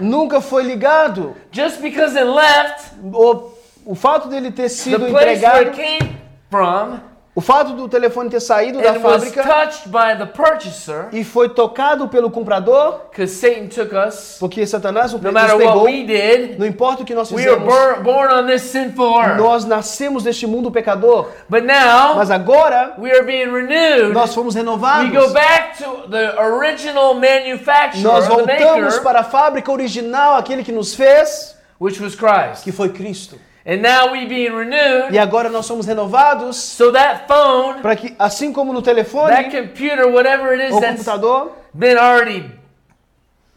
[0.00, 3.52] nunca foi ligado, Just because it left o,
[3.86, 6.16] o fato dele ter the sido place where entregado, it came
[6.50, 6.98] from
[7.36, 9.42] o fato do telefone ter saído da fábrica
[10.26, 13.00] purchaser, e foi tocado pelo comprador,
[14.06, 15.84] us, porque Satanás o no nos pegou.
[15.86, 17.64] did, Não importa o que nós fizemos,
[19.36, 21.28] nós nascemos deste mundo pecador.
[21.48, 24.12] But now Mas agora we are being renewed.
[24.12, 25.10] nós fomos We renovados.
[25.12, 30.72] go back to the original manufacturer, Nós voltamos maker, para a fábrica original, aquele que
[30.72, 32.62] nos fez, which was Christ.
[32.62, 33.38] que foi Cristo.
[33.66, 38.14] And now we being renewed, E agora nós somos renovados so that phone, para que,
[38.18, 42.50] assim como no that telefone computer, whatever it is that's computador, been already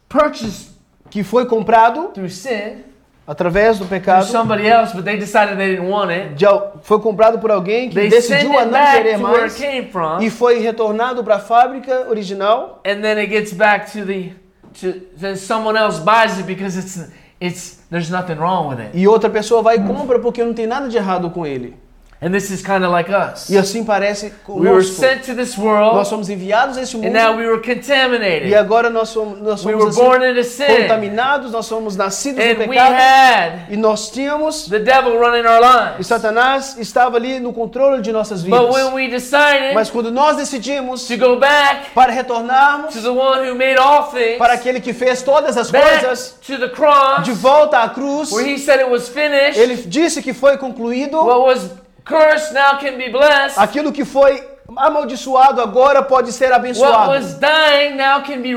[0.08, 0.70] purchased
[1.10, 2.84] que foi comprado through sin,
[3.28, 6.36] através do pecado, somebody else, but they decided they didn't want it.
[6.36, 6.46] de
[6.84, 9.56] foi comprado por alguém que They decidiu a it não querer to where it mais
[9.58, 14.06] came from, e foi retornado para a fábrica original and then it gets back to
[14.06, 14.32] the
[14.80, 17.10] to then someone else buys it because it's
[17.40, 18.98] it's there's nothing wrong with it.
[18.98, 21.76] e outra pessoa vai e compra porque não tem nada de errado com ele.
[22.20, 23.48] And this is kind of like us.
[23.48, 25.02] E assim parece We were conosco.
[25.02, 28.48] sent to this Nós world, somos enviados a este and now mundo we were contaminated.
[28.50, 31.96] e agora nós somos, nós We somos were assim, born into sin, contaminados, nós somos
[31.96, 36.08] nascidos no and we pecado had e nós tínhamos the devil running our e lives.
[36.08, 38.94] Satanás estava ali no controle de nossas But when vidas.
[38.94, 43.54] we decided Mas quando nós decidimos to go back para retornarmos to the one who
[43.54, 47.34] made all things, para aquele que fez todas as back coisas, to the cross, de
[47.34, 51.42] volta à cruz, where he said it was finished, ele disse que foi concluído, what
[51.42, 51.70] was
[52.08, 53.58] cursed now can be blessed.
[53.60, 54.42] aquilo que foi
[54.76, 57.12] amaldiçoado agora pode ser abençoado.
[57.12, 58.54] was dying now can be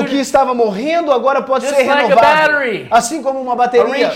[0.00, 2.52] O que estava morrendo agora pode Just ser renovado.
[2.90, 4.10] Assim como uma bateria.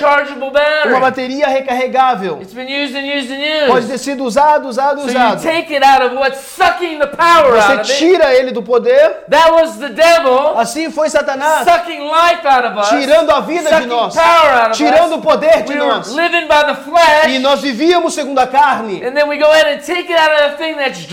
[0.86, 2.40] Uma bateria recarregável.
[2.40, 3.90] It's been used and used and Pode used.
[3.90, 5.42] ter sido usado, usado, So you usado.
[5.42, 9.24] take it out of what's sucking the power out Você tira ele do poder.
[9.28, 11.66] That was the devil Assim foi Satanás,
[12.78, 14.14] us, tirando a vida de nós,
[14.72, 16.08] tirando o poder de We nós.
[16.64, 19.02] the E flesh, nós vivíamos segundo a carne.
[19.04, 21.04] and then we go ahead and take it out of the thing that's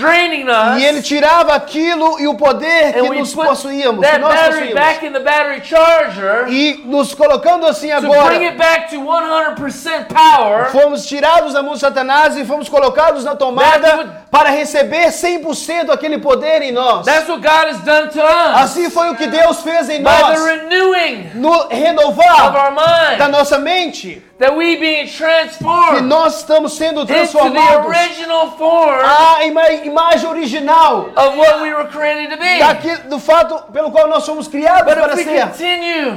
[0.49, 5.12] us, E ele tirava aquilo e o poder que nos possuíamos, que nós back in
[5.12, 10.69] the battery charger E nos colocando assim to bring agora, it back to 100% power.
[10.71, 16.17] fomos tirados da mão de Satanás e fomos colocados na tomada para receber 100% aquele
[16.17, 17.06] poder em nós.
[17.06, 20.10] That's what God has done to us Assim foi o que Deus fez em by
[20.10, 25.17] the nós, renewing no of renovar our mind, da nossa mente, that we being que
[25.17, 31.62] transformed nós estamos sendo into the transformados original form à ima- imagem original of what
[31.62, 32.58] we were created to be.
[32.60, 35.52] daquilo, do fato pelo qual nós somos criados But para ser.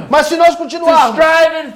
[0.09, 1.15] Mas se nós continuarmos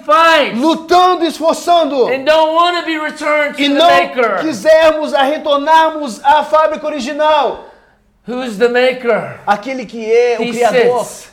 [0.05, 5.13] fight lutando, esforçando and don't want to be returned to e the não Maker, quisermos
[5.13, 7.65] a retornarmos à fábrica original,
[8.27, 9.39] who's the Maker?
[9.47, 11.29] aquele que é o He Criador, sits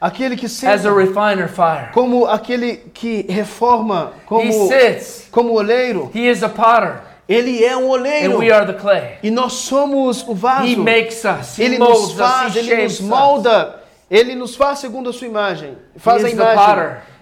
[0.00, 1.92] aquele que as a senta refiner fire.
[1.92, 5.28] como aquele que reforma, He como, sits.
[5.30, 9.18] como oleiro, He is a potter, ele é um and oleiro we are the clay.
[9.22, 10.76] e nós somos o He vaso.
[10.78, 11.58] makes us.
[11.58, 12.12] He Ele nos us.
[12.14, 13.06] faz, He ele nos shapes us.
[13.06, 16.56] molda, ele nos faz segundo a sua imagem, faz He a imagem.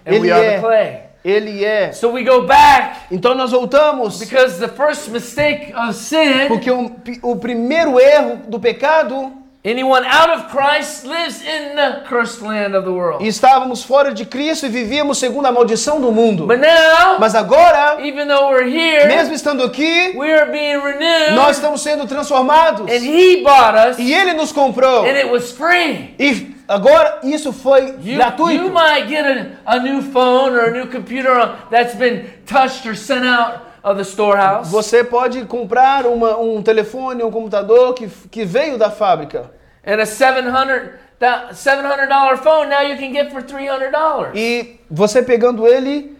[0.05, 1.08] and Ele é.
[1.29, 1.91] Ele é.
[1.91, 6.91] So we go back Então nós voltamos because the first mistake of sin, porque o,
[7.23, 9.33] o primeiro erro do pecado
[9.65, 13.21] anyone out of Christ lives in the cursed land of the world.
[13.23, 16.47] E estávamos fora de Cristo e vivíamos segundo a maldição do mundo.
[16.47, 21.35] But now, Mas agora, even though we're here, mesmo estando aqui, we are being renewed,
[21.35, 22.89] nós estamos sendo transformados.
[22.89, 25.03] and He bought us, E Ele nos comprou.
[25.03, 26.15] and it was free.
[26.17, 28.63] E agora isso foi You, gratuito.
[28.63, 32.95] you might get a, a new phone or a new computer that's been touched or
[32.95, 34.69] sent out of the storehouse.
[34.71, 39.51] Você pode comprar uma- um telefone, um computador que, que veio da fábrica.
[39.85, 44.31] And a 700 that $700 phone now you can get for $300.
[44.35, 46.17] E você pegando ele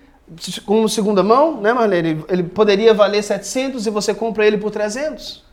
[0.65, 2.23] como segunda mão, né, Marlene?
[2.29, 5.43] Ele poderia valer 700 e você compra ele por 300.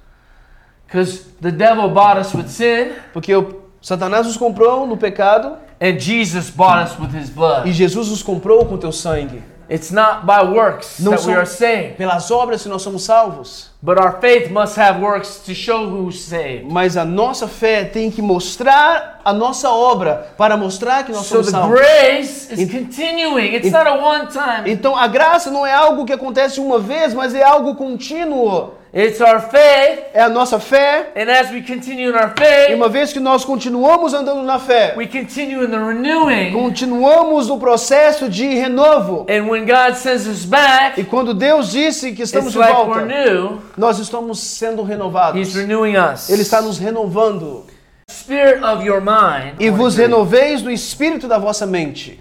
[0.86, 5.96] Because the devil bought us with sin, Porque o Satanás nos comprou no pecado and
[6.00, 7.70] Jesus bought us with his e blood.
[7.70, 9.40] Jesus nos comprou com teu sangue.
[9.70, 13.70] It's not by works Não that we are saved, Pelas obras que nós somos salvos.
[13.80, 16.64] but our faith must have works to show who's saved.
[16.68, 21.34] Mas a nossa fé tem que mostrar a nossa obra para mostrar que nós So
[21.36, 21.78] somos the salvos.
[21.80, 23.54] grace is continuing.
[23.54, 24.68] It's it- not a one time.
[24.70, 28.72] Então a graça não é algo que acontece uma vez, mas é algo contínuo.
[28.94, 31.10] It's our faith, É a nossa fé.
[31.16, 34.58] and as we continue in our E faith, uma vez que nós continuamos andando na
[34.58, 36.52] fé, we continue in the renewing.
[36.52, 39.26] continuamos no processo de renovo.
[39.28, 43.04] And when God sends us back, E quando Deus disse que estamos de like volta,
[43.04, 43.60] new.
[43.76, 45.38] nós estamos sendo renovados.
[45.38, 46.30] He's renewing us.
[46.30, 47.64] Ele está nos renovando.
[48.08, 49.56] Spirit of your mind.
[49.60, 52.18] E vos renoveis no espírito da vossa mente.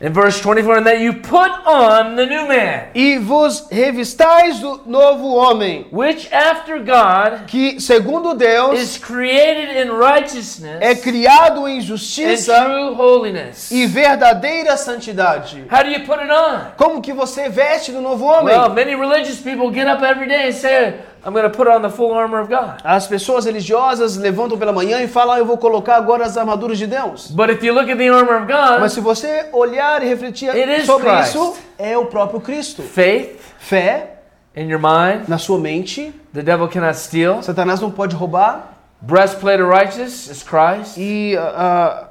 [0.00, 4.80] In verse 24, and that you put on the new man, E vos revistais do
[4.86, 11.78] novo homem, which after God que, segundo Deus, is created in righteousness é criado em
[11.78, 13.72] and justiça true holiness.
[13.72, 15.64] e verdadeira santidade.
[15.68, 16.70] How do you put it on?
[16.76, 18.54] Como que você veste do novo homem?
[18.56, 20.94] Well, many religious people get up every day and say,
[21.28, 22.80] I'm going to put on the full armor of God.
[22.82, 26.78] As pessoas religiosas levantam pela manhã e falam: "Ah, Eu vou colocar agora as armaduras
[26.78, 27.30] de Deus.
[27.30, 30.48] But if you look at the armor of God, Mas se você olhar e refletir
[30.48, 31.34] It is sobre Christ.
[31.34, 32.82] isso, é o próprio Cristo.
[32.82, 34.14] faith Fé
[34.56, 37.42] in your mind, na sua mente, the devil cannot steal.
[37.42, 38.72] Satanás não pode roubar.
[39.02, 40.96] Breastplate of righteousness is Christ.
[40.96, 42.08] E ah,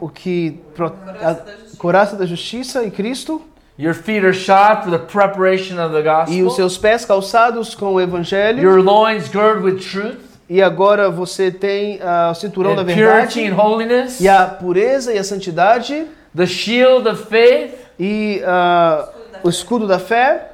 [0.00, 0.58] o que.
[0.74, 1.36] pro- a
[1.76, 3.42] coraça da justiça e Cristo.
[3.76, 5.98] Your feet are shod for the preparation of the
[6.30, 6.50] E os gospel.
[6.50, 8.62] seus pés calçados com o evangelho.
[8.62, 13.32] Your loins girded with truth E agora você tem ah, o cinturão da and verdade.
[13.34, 14.20] purity and holiness.
[14.20, 16.06] E a pureza e a santidade.
[16.36, 17.74] The shield of faith.
[17.98, 19.08] E ah,
[19.42, 20.50] o escudo da fé.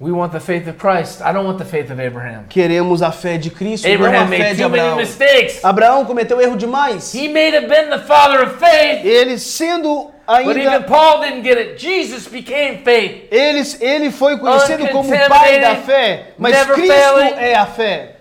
[0.00, 1.20] We want the faith of Christ.
[1.22, 2.44] I don't want the faith of Abraham.
[2.48, 4.96] Queremos a fé de Cristo, não a Abraham fé made de too many Abraão.
[4.96, 5.64] mistakes.
[5.64, 7.12] Abraão cometeu erro demais.
[7.12, 11.42] He may have been the father of faith, Ele sendo but even ainda Paul didn't
[11.42, 11.78] get it.
[11.78, 13.26] Jesus became faith.
[13.30, 17.34] ele, ele foi conhecido como pai da fé, mas Cristo failing.
[17.38, 18.17] é a fé.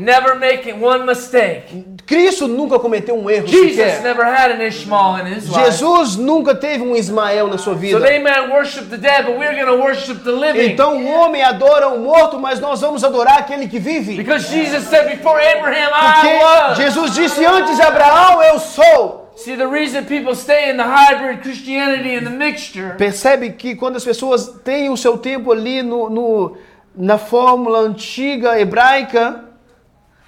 [0.00, 1.84] Never making one mistake.
[2.06, 4.02] Cristo nunca cometeu um erro Jesus sequer.
[4.02, 5.70] never had an Ishmael in his life.
[5.70, 8.00] Jesus nunca teve um Ismael na sua So vida.
[8.00, 10.72] they might worship the dead, but we're going to worship the living.
[10.72, 14.16] Então o homem adora o morto, mas nós vamos adorar aquele que vive.
[14.16, 16.76] Because Jesus said, Before Abraham, Porque I was.
[16.78, 19.20] Jesus disse antes de Abraão, eu sou.
[19.36, 23.96] See, the reason people stay in the hybrid Christianity and the mixture Percebe que quando
[23.96, 26.56] as pessoas têm o seu tempo ali no, no-
[26.94, 29.44] na fórmula antiga hebraica,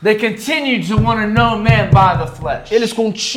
[0.03, 2.73] They continue to want to know man by the flesh.
[2.73, 2.93] eles,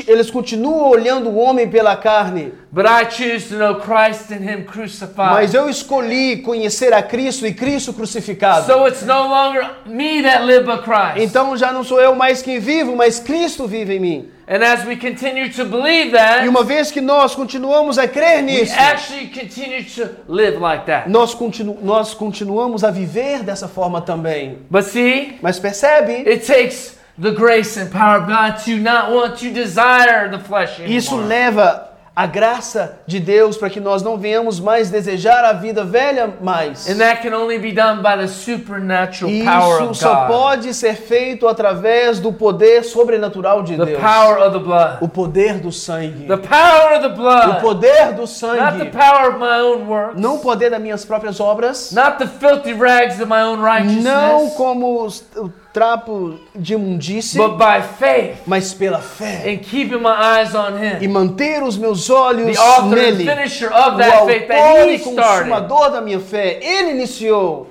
[0.07, 2.53] eles continuam olhando o homem pela carne.
[2.75, 5.31] But I choose to know Christ and Him crucified.
[5.31, 8.65] Mas eu escolhi conhecer a Cristo e Cristo crucificado.
[8.65, 11.19] So it's no longer me that live but Christ.
[11.19, 14.29] Então já não sou eu mais quem vivo, mas Cristo vive em mim.
[14.45, 18.39] and as we continue to believe E that, uma vez que nós continuamos a crer
[18.39, 21.09] we nisso, actually continue to live like that.
[21.09, 24.57] nós, continu nós continuamos a viver dessa forma também.
[24.69, 26.29] But see, Mas percebe?
[26.29, 30.77] it takes the grace and power of God to not want to desire the flesh
[30.77, 30.97] anymore.
[30.97, 35.83] Isso leva a graça de Deus para que nós não venhamos mais desejar a vida
[35.83, 36.89] velha mais.
[36.89, 40.27] And that can only be done by the supernatural power Isso of só God.
[40.27, 43.99] pode ser feito através do poder sobrenatural de The Deus.
[44.01, 44.97] power of the blood.
[45.01, 46.25] O poder do sangue.
[46.27, 47.61] The power of the O blood.
[47.61, 48.91] poder do Not the sangue.
[48.91, 50.19] power of my own works.
[50.21, 51.91] Não o poder das minhas próprias obras.
[51.91, 54.53] Not the filthy rags of my own Não righteousness.
[54.55, 59.43] como os- o trapo de imundície, But by faith mas pela fé.
[59.51, 60.09] and keeping my
[60.39, 61.11] eyes on E Him.
[61.11, 63.25] manter os meus olhos The author and nele.
[63.25, 65.49] finisher of O that faith that autor He e started.
[65.51, 66.59] consumador da minha fé.
[66.63, 67.67] Ele iniciou.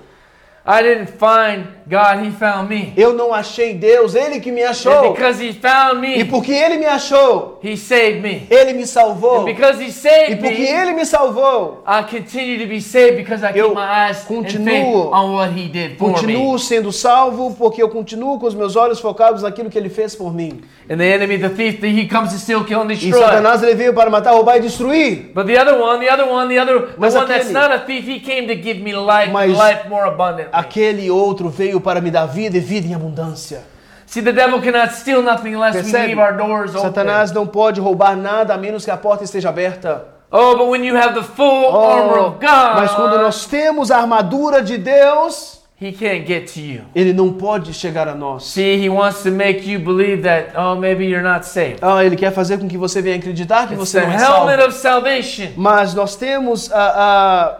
[0.67, 2.93] I didn't find God, He found me.
[2.97, 5.13] Eu não achei Deus, Ele que me And achou.
[5.13, 8.47] because He found E me, porque Ele me achou, He saved me.
[8.51, 9.41] Ele me salvou.
[9.43, 13.17] And because He E saved porque me, Ele me salvou, I continue to be saved
[13.17, 16.59] because I Eu keep my eyes and continuo- on what He did for continuo me.
[16.59, 20.33] sendo salvo, porque eu continuo com os meus olhos focados naquilo que Ele fez por
[20.33, 20.63] mim.
[20.89, 23.21] And the enemy, the thief, he comes to steal, kill, and E destroy.
[23.21, 25.31] Satanás ele veio para matar, roubar e destruir.
[25.35, 27.73] But the other one, the other one, the other, the Mas one that's aquele- not
[27.73, 30.49] a thief, he came to give me life, life more abundantly.
[30.53, 33.63] Aquele outro veio para me dar vida e vida em abundância.
[34.07, 36.07] See, the devil cannot steal nothing unless we Percebe?
[36.09, 36.83] leave our doors open.
[36.83, 40.05] Satanás não pode roubar nada a menos que a porta esteja aberta.
[40.31, 43.91] Oh, but when you have the full armor Oh, of God, mas quando nós temos
[43.91, 46.83] a armadura de Deus, he can't get to you.
[46.95, 48.45] ele não pode chegar a nós.
[48.45, 51.79] See, he wants to make you believe that, oh, maybe you're not saved.
[51.83, 54.51] Ah, ele quer fazer com que você venha acreditar que It's você não é salvo.
[54.67, 55.49] of salvation.
[55.57, 57.57] Mas nós temos a, a,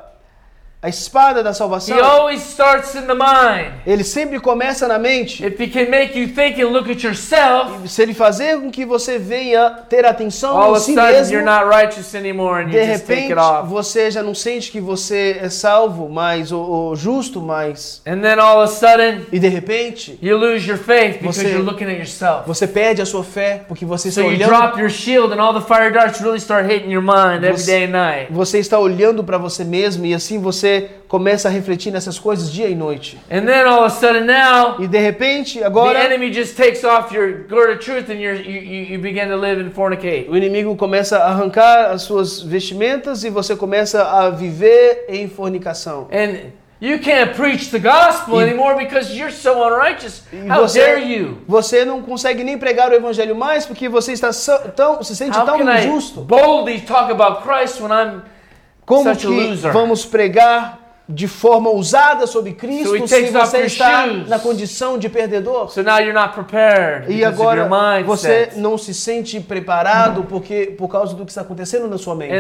[0.85, 3.73] a espada da He salvação, always starts in the mind.
[3.87, 5.43] ele sempre começa na mente.
[5.45, 8.85] If he can make you think and look at yourself, Se ele fazer com que
[8.85, 12.73] você venha ter atenção all em a si mesmo, you're not righteous anymore and you
[12.73, 13.67] de just take repente it off.
[13.69, 18.39] você já não sente que você é salvo, mas ou, ou justo, mais And then
[18.39, 21.87] all of a sudden e de repente you lose your faith because Você- you're looking
[21.87, 22.43] at yourself.
[22.47, 25.41] você perde a sua fé porque você So está you olhando drop your shield and
[25.41, 28.27] all the fire darts really start hitting your mind every Você- day and night.
[28.31, 30.74] você está olhando para você mesmo e assim você
[31.09, 33.19] começa a refletir nessas coisas dia e noite.
[33.31, 36.85] And then all of a sudden now E de repente, the agora enemy just takes
[36.85, 40.27] off your girded of truth and you're, you, you, you begin to live and fornicate.
[40.29, 46.09] o inimigo começa a arrancar as suas vestimentas e você começa a viver em fornicação.
[46.13, 46.51] And
[46.81, 50.23] you can't preach the gospel anymore because you're so unrighteous.
[50.33, 51.39] How dare você, you?
[51.47, 55.39] você não consegue nem pregar o evangelho mais porque você está so- tão, se sente
[55.39, 56.21] How tão injusto.
[56.23, 58.23] boldly talk about Christ when I'm
[58.85, 59.27] Como que
[59.73, 64.29] vamos pregar de forma ousada sobre So Cristo he se você está shoes.
[64.29, 65.71] na condição de perdedor?
[65.71, 67.69] so now you're not prepared E agora
[68.05, 72.33] você não se sente preparado porque por causa do que está acontecendo na sua mente.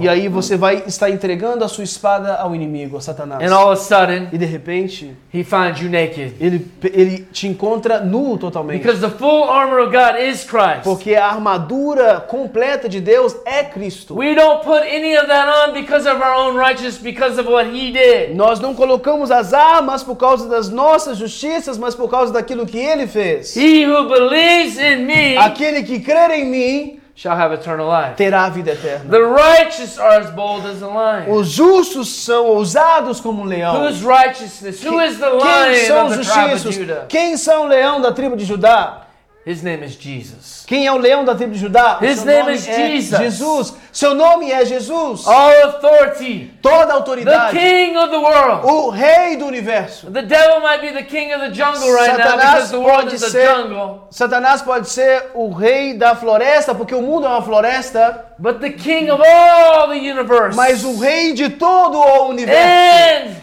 [0.00, 3.40] E aí você vai estar entregando a sua espada ao inimigo, a Satanás.
[3.42, 6.34] And all of a sudden, E de repente, he finds you naked.
[6.40, 8.82] ele, ele te encontra nu totalmente.
[8.82, 10.82] Because the full armor of God is Christ.
[10.82, 14.16] Porque a armadura completa de Deus é Cristo.
[14.16, 17.66] We don't put any of that on because of our own righteousness, because of what
[17.68, 18.34] he did.
[18.34, 22.78] Nós não colocamos as armas por causa das nossas justiças, mas por causa daquilo que
[22.78, 23.56] ele fez.
[23.56, 28.16] He who believes in me Aquele que crer em mim shall have eternal life.
[28.16, 29.10] terá a vida eterna.
[29.10, 31.32] The righteous are as bold as a lion.
[31.32, 33.82] Os justos são ousados como um leão.
[33.84, 34.84] Whose righteousness?
[34.84, 36.76] Who is the Quem lion são of os the tribe of justíssimos?
[36.76, 37.06] Judah?
[37.08, 39.05] Quem são o leão da tribo de Judá?
[39.48, 40.64] His name is Jesus.
[40.66, 42.00] Quem é o leão da tribo de Judá?
[42.02, 43.18] His name is é Jesus.
[43.20, 43.74] Jesus.
[43.92, 45.24] Seu nome é Jesus.
[45.24, 46.50] All authority.
[46.60, 47.56] Toda a The autoridade.
[47.56, 48.66] king of the world.
[48.66, 50.10] O rei do universo.
[50.10, 53.14] The devil might be the king of the jungle right now Satanás because the world
[53.14, 54.08] is a ser- jungle.
[54.10, 58.70] Satanás pode ser o rei da floresta, porque o mundo é uma floresta, But the
[58.70, 60.56] king of all the universe.
[60.56, 63.30] mas o rei de todo o universo.
[63.30, 63.36] And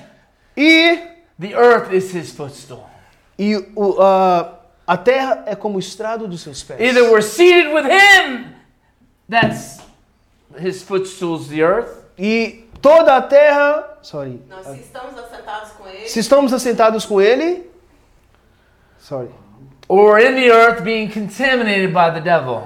[0.58, 1.00] E,
[1.40, 2.90] the earth is his footstool.
[3.40, 4.53] e o, ah,
[4.86, 6.80] a terra é como o estrado dos seus pés.
[6.80, 8.46] Either we're seated with him,
[9.30, 9.80] that's
[10.60, 13.98] his footstool's the earth, E toda a terra.
[14.02, 14.42] Sorry.
[14.50, 17.70] Nós se estamos assentados com ele, Se estamos assentados com ele.
[19.00, 19.30] Sorry.
[19.88, 22.64] or in the earth being contaminated by the devil.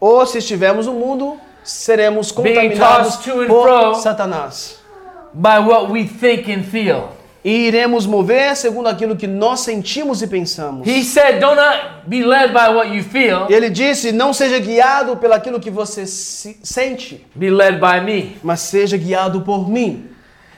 [0.00, 3.94] Ou se estivermos no mundo, seremos contaminados tossed to and por fro.
[3.94, 4.78] Satanás.
[5.32, 7.15] By what we think and feel.
[7.48, 10.84] E iremos mover segundo aquilo que nós sentimos e pensamos.
[10.84, 15.16] He said, Do not be led by what you feel, Ele disse: não seja guiado
[15.16, 18.36] pelaquilo que você se- sente, be led by me.
[18.42, 20.08] mas seja guiado por mim.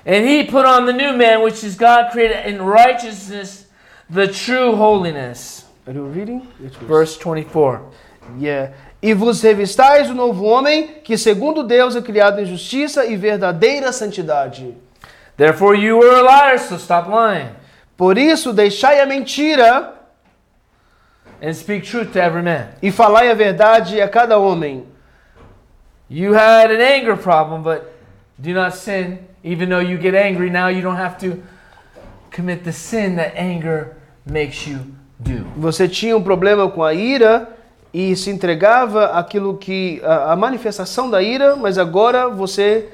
[0.06, 3.66] And he put on the new man, which is God created in righteousness,
[4.10, 5.66] the true holiness.
[5.86, 6.40] Are you reading?
[6.88, 7.80] Verse 24.
[8.40, 8.72] Yeah.
[9.02, 13.92] E vos revistais o novo homem, que segundo Deus é criado em justiça e verdadeira
[13.92, 14.74] santidade.
[15.38, 17.48] Therefore you were a liar, so stop lying.
[17.96, 19.94] Por isso, deixai a mentira
[21.40, 22.70] And speak truth to every man.
[22.82, 24.84] e falai a verdade a cada homem.
[26.10, 27.84] You had an anger problem, but
[28.36, 29.20] do not sin.
[29.44, 31.40] Even though you get angry, now you don't have to
[32.30, 34.80] commit the sin that anger makes you
[35.18, 35.46] do.
[35.56, 37.48] Você tinha um problema com a ira
[37.94, 42.88] e se entregava aquilo que a, a manifestação da ira, mas agora você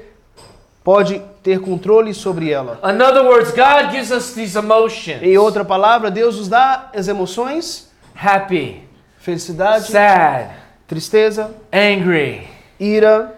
[0.85, 2.79] pode ter controle sobre ela.
[2.83, 7.07] In other words, God gives us these emotions Em outra palavra, Deus nos dá as
[7.07, 8.81] emoções, happy,
[9.17, 10.51] felicidade, sad,
[10.87, 12.47] tristeza, angry,
[12.79, 13.33] ira,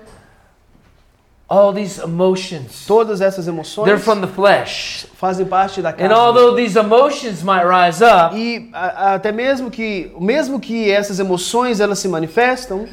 [1.49, 2.85] all these emotions.
[2.85, 5.05] todas essas emoções They're from the flesh.
[5.15, 6.13] fazem parte da And carne.
[6.13, 11.17] although these emotions might rise up, E a- a- até mesmo que, mesmo que essas
[11.19, 12.85] emoções elas se manifestam,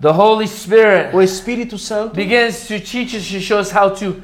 [0.00, 4.22] the Holy Spirit o Espírito Santo begins to teach us, to show us how to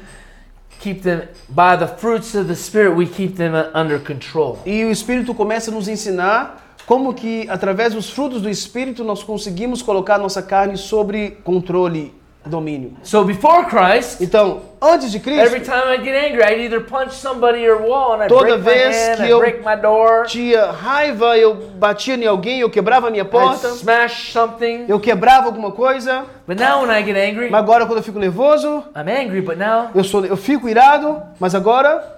[0.79, 4.59] keep them, by the fruits of the Spirit, we keep them under control.
[4.65, 9.23] e o Espírito começa a nos ensinar como que através dos frutos do Espírito nós
[9.23, 12.13] conseguimos colocar nossa carne sobre controle,
[12.45, 12.93] domínio.
[13.03, 17.13] So before Christ, Então, antes de every Cristo, time I get angry, I'd either punch
[17.15, 19.75] somebody or wall, and I Toda break my vez hand, que I eu- break my
[19.75, 24.85] door, tinha raiva, eu batia em alguém, eu quebrava a minha I porta, smash something.
[24.87, 26.25] eu quebrava alguma coisa.
[26.47, 29.57] But now when I get angry, Mas agora quando eu fico nervoso, I'm angry, but
[29.57, 32.13] now eu sou eu fico irado, mas agora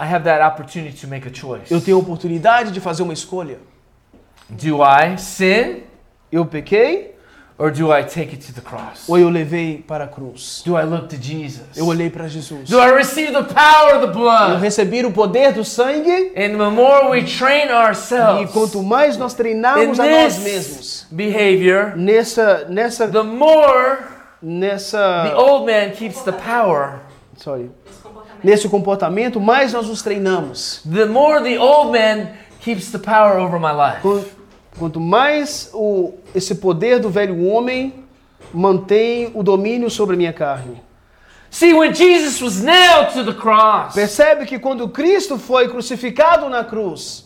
[0.00, 1.72] I have that opportunity to make a choice.
[1.72, 3.58] eu tenho a oportunidade de fazer uma escolha.
[4.48, 5.82] Do I sin
[6.30, 7.15] Eu pequei
[7.58, 9.08] Or do I take it to the cross?
[9.08, 10.62] ou eu levei para a cruz?
[10.64, 11.62] Do I look to Jesus?
[11.74, 12.68] Eu olhei para Jesus.
[12.68, 14.60] Do I receive the power of the Eu blood?
[14.60, 19.32] recebi o poder do sangue And the more we train e ourselves quanto mais nós
[19.32, 23.96] in treinarmos a nós mesmos behavior, nessa nessa the more
[24.42, 27.00] the nessa old man keeps the power.
[27.38, 27.70] sorry,
[28.44, 30.82] nesse comportamento, mais nós nos treinamos.
[30.84, 32.28] The more the old man
[32.60, 34.02] keeps the power over my life.
[34.76, 38.04] Quan- Quanto mais o, esse poder do velho homem
[38.52, 40.82] mantém o domínio sobre a minha carne.
[41.50, 46.64] See, when Jesus was nailed to the cross, Percebe que quando Cristo foi crucificado na
[46.64, 47.24] cruz,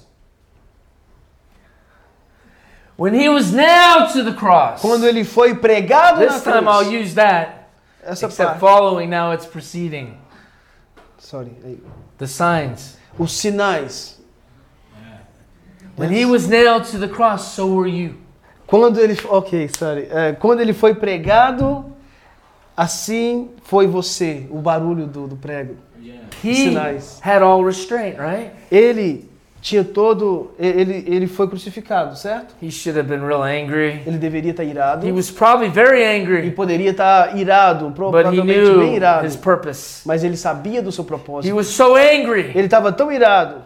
[2.96, 6.84] when he was nailed to the cross, quando ele foi pregado na this time I'll
[6.84, 7.66] cruz, use that,
[8.02, 10.16] essa except parte, following now it's preceding.
[11.18, 11.50] sorry.
[12.18, 12.98] The signs.
[13.18, 14.19] os sinais.
[16.00, 18.14] When he was nailed to the cross, so were you.
[18.66, 21.84] Quando ele, ok, sorry, É, quando ele foi pregado,
[22.76, 25.74] assim foi você, o barulho do, do prego.
[26.42, 27.20] He Sinais.
[27.22, 28.50] had all restraint, right?
[28.70, 29.28] Ele
[29.60, 32.54] tinha todo, ele, ele foi crucificado, certo?
[32.62, 34.00] He should have been real angry.
[34.06, 35.06] Ele deveria estar irado.
[35.06, 39.26] He was probably very E angry, poderia estar irado, he provavelmente bem irado.
[39.26, 40.00] his purpose.
[40.06, 41.54] Mas ele sabia do seu He propósito.
[41.54, 43.56] was so angry, Ele estava tão irado,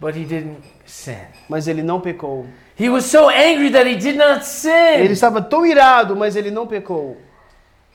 [0.00, 0.56] but he didn't
[0.86, 1.16] sin.
[1.48, 2.46] mas ele não pecou.
[2.78, 5.12] He was so angry that he did not Ele sin.
[5.12, 7.16] estava tão irado, mas ele não pecou.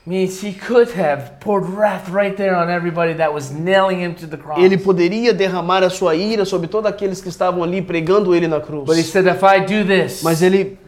[0.06, 4.26] Means he could have poured wrath right there on everybody that was nailing him to
[4.26, 4.58] the cross.
[4.58, 8.60] Ele poderia derramar a sua ira sobre todos aqueles que estavam ali pregando ele na
[8.60, 8.86] cruz.
[8.86, 10.78] But he said, if I do this, Mas ele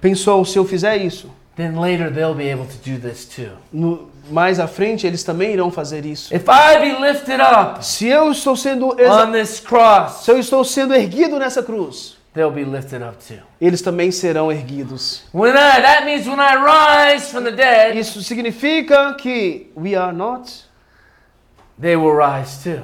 [0.00, 3.50] pensou, se eu fizer isso, then later they'll be able to do this too.
[3.70, 6.34] no- mais à frente eles também irão fazer isso.
[6.34, 10.64] If I be lifted up Se eu estou sendo on this cross, se eu estou
[10.64, 13.42] sendo erguido nessa cruz, they'll be lifted up too.
[13.60, 15.22] eles também serão erguidos.
[15.34, 20.12] When I, that means when I rise from the dead, Isso significa que we are
[20.12, 20.50] not
[21.80, 22.82] they will rise too.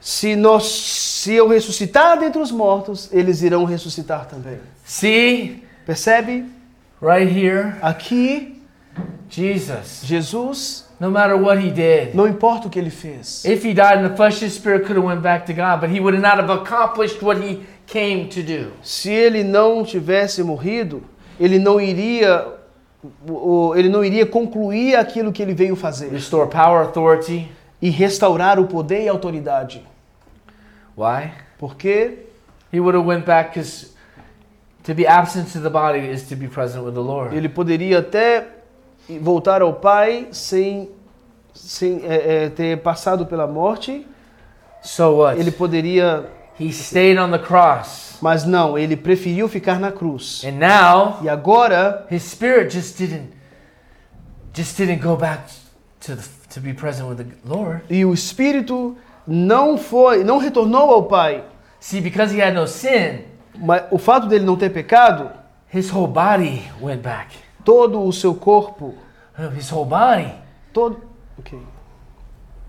[0.00, 4.58] Se, nós, se eu ressuscitar dentre os mortos, eles irão ressuscitar também.
[4.84, 6.44] See, Percebe?
[7.00, 8.61] right here, Aqui,
[9.28, 13.44] Jesus, Jesus, no matter what he did, não importa o que ele fez.
[13.46, 15.88] if he died in the flesh, his spirit could have went back to God, but
[15.90, 18.72] he would not have accomplished what he came to do.
[18.82, 21.02] Se ele não tivesse morrido,
[21.40, 22.46] ele não iria
[23.74, 27.50] ele não iria concluir aquilo que ele veio fazer Restore power, authority.
[27.80, 29.82] e restaurar o poder e a autoridade.
[30.96, 31.32] Why?
[31.58, 32.26] Porque
[32.72, 33.92] He would have went back because
[34.84, 37.34] to be absent to the body is to be present with the Lord.
[37.34, 38.46] ele poderia até
[39.18, 40.90] voltar ao Pai sem,
[41.54, 44.06] sem é, é, ter passado pela morte.
[44.82, 45.38] So what?
[45.38, 46.26] Ele poderia,
[46.60, 48.18] He stayed on the cross.
[48.20, 50.42] mas não, ele preferiu ficar na cruz.
[50.44, 53.30] And now E agora his spirit just didn't
[54.54, 55.42] just didn't go back
[56.00, 57.80] to the to be present with the Lord.
[57.88, 58.94] e o Espírito
[59.26, 61.42] não foi, não retornou ao Pai.
[61.80, 63.20] See, because he had no sin,
[63.56, 65.30] Mas o fato dele não ter pecado,
[65.72, 67.28] his whole body went back.
[67.64, 68.94] Todo o seu corpo,
[69.56, 70.32] His whole body.
[70.72, 71.00] todo,
[71.38, 71.58] ok,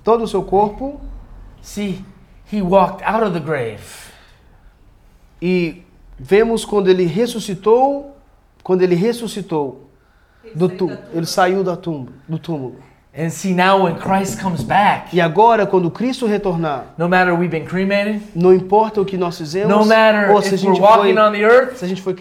[0.03, 0.99] todo o seu corpo
[1.61, 2.03] See,
[2.51, 4.11] he walked out of the grave.
[5.41, 5.83] e
[6.19, 8.15] vemos quando ele ressuscitou,
[8.63, 9.87] quando ele ressuscitou
[10.55, 11.07] do tu, da tumba.
[11.13, 12.75] ele saiu da tumba, do túmulo.
[13.15, 17.47] And see now when Christ comes back, E agora quando Cristo retornar, no matter we've
[17.49, 20.75] been cremated, não importa o que nós fizemos, no matter ou se a if we're
[20.75, 22.13] gente foi, walking on the earth, se a gente foi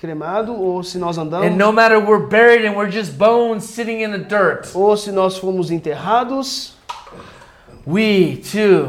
[0.00, 4.00] cremado ou se nós andamos, and no matter we're buried and we're just bones sitting
[4.02, 6.72] in the dirt, ou se nós fomos enterrados,
[7.86, 8.88] we too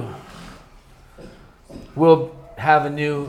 [1.95, 3.27] will have a new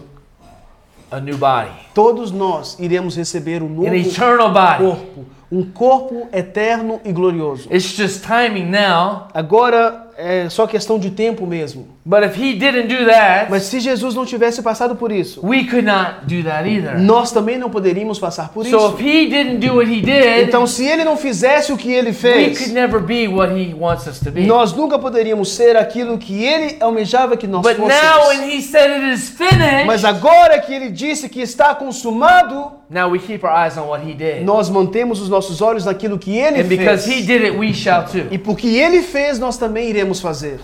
[1.11, 1.71] a new body.
[1.95, 4.85] todos nós iremos receber um novo An eternal body.
[4.85, 7.69] corpo, um corpo eterno e glorioso.
[7.71, 9.29] It's just timing now.
[9.35, 11.89] Agora é só questão de tempo mesmo.
[12.05, 15.65] But if he didn't do that, Mas se Jesus não tivesse passado por isso, we
[15.65, 16.99] could not do that either.
[16.99, 18.95] nós também não poderíamos passar por So isso.
[18.99, 22.09] if he didn't do what he did, Então, se ele não fizesse o que ele
[22.09, 24.43] we fez, could never be what he wants us to be.
[24.47, 28.29] nós nunca poderíamos ser aquilo que ele almejava que nós But now fôssemos.
[28.29, 33.09] when he said it is finished, Mas agora que ele disse que está consumado, now
[33.11, 34.45] we keep our eyes on what he did.
[34.45, 37.27] nós mantemos os nossos olhos naquilo que ele And because he fez.
[37.27, 38.27] did it, we shall too.
[38.31, 40.61] E porque ele fez, nós também iremos fazer.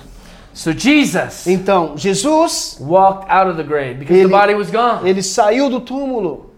[0.53, 5.09] So Jesus Então, Jesus, walked out of the grave because Ele- the body was gone.
[5.09, 6.51] ele saiu do túmulo.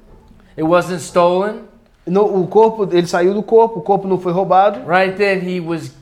[0.57, 1.63] It wasn't stolen.
[2.07, 4.81] No, o corpo, ele saiu do corpo, o corpo não foi roubado.
[4.89, 5.93] Right then, he was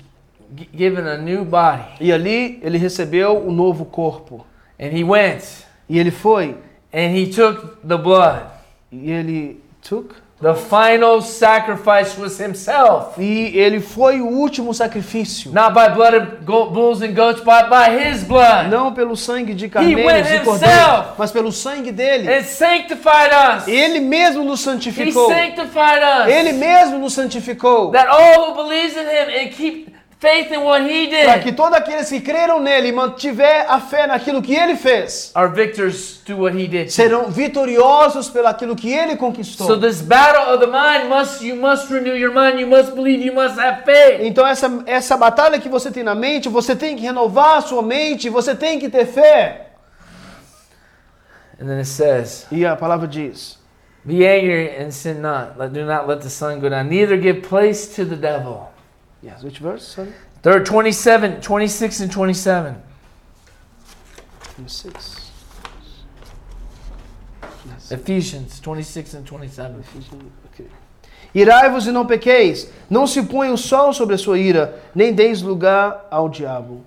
[0.75, 1.83] given a new body.
[2.01, 4.47] E ali ele recebeu o novo corpo.
[4.81, 5.43] And he went
[5.89, 6.57] E ele foi,
[6.93, 8.45] and he took the blood
[8.93, 13.19] e ele took The final sacrifice was himself.
[13.19, 15.51] E ele foi o último sacrifício.
[15.53, 18.69] Not by blood of bulls and goats, but by his blood.
[18.71, 22.33] Não pelo sangue de carneiros e cordeiros, mas pelo sangue dele.
[22.33, 23.67] And sanctified us.
[23.67, 25.29] Ele mesmo nos He santificou.
[25.29, 26.33] sanctified us.
[26.33, 27.91] Ele mesmo nos santificou.
[27.91, 31.53] that all who believes in him and keep faith in what he Para did que
[31.53, 36.43] todos aqueles que creram nele mantiver a fé naquilo que ele fez, are victors through
[36.43, 36.91] what he did.
[36.91, 39.81] serão vitoriosos pelo aquilo que ele So conquistou.
[39.81, 43.33] this battle of the mind must you must renew your mind, you must believe, you
[43.33, 44.21] must have faith.
[44.23, 47.83] Então essa, essa batalha que você tem na mente, você tem que renovar a sua
[47.83, 49.67] mente, você tem que ter fé.
[51.61, 53.59] And then it says, E a palavra diz:
[54.05, 55.55] Be angry and sin not.
[55.73, 56.89] Do not let the sun go down.
[56.89, 58.69] Neither give place to the devil.
[59.23, 59.83] Yes, which verse?
[59.83, 60.13] Sorry.
[60.43, 62.77] Third 27, 26 and 27.
[64.67, 65.31] Six.
[67.91, 69.75] Ephesians 26 and 27.
[70.47, 70.67] Ok.
[71.35, 75.43] Irai-vos e não pequeis, não se ponha o sol sobre a sua ira, nem deis
[75.43, 76.85] lugar ao diabo.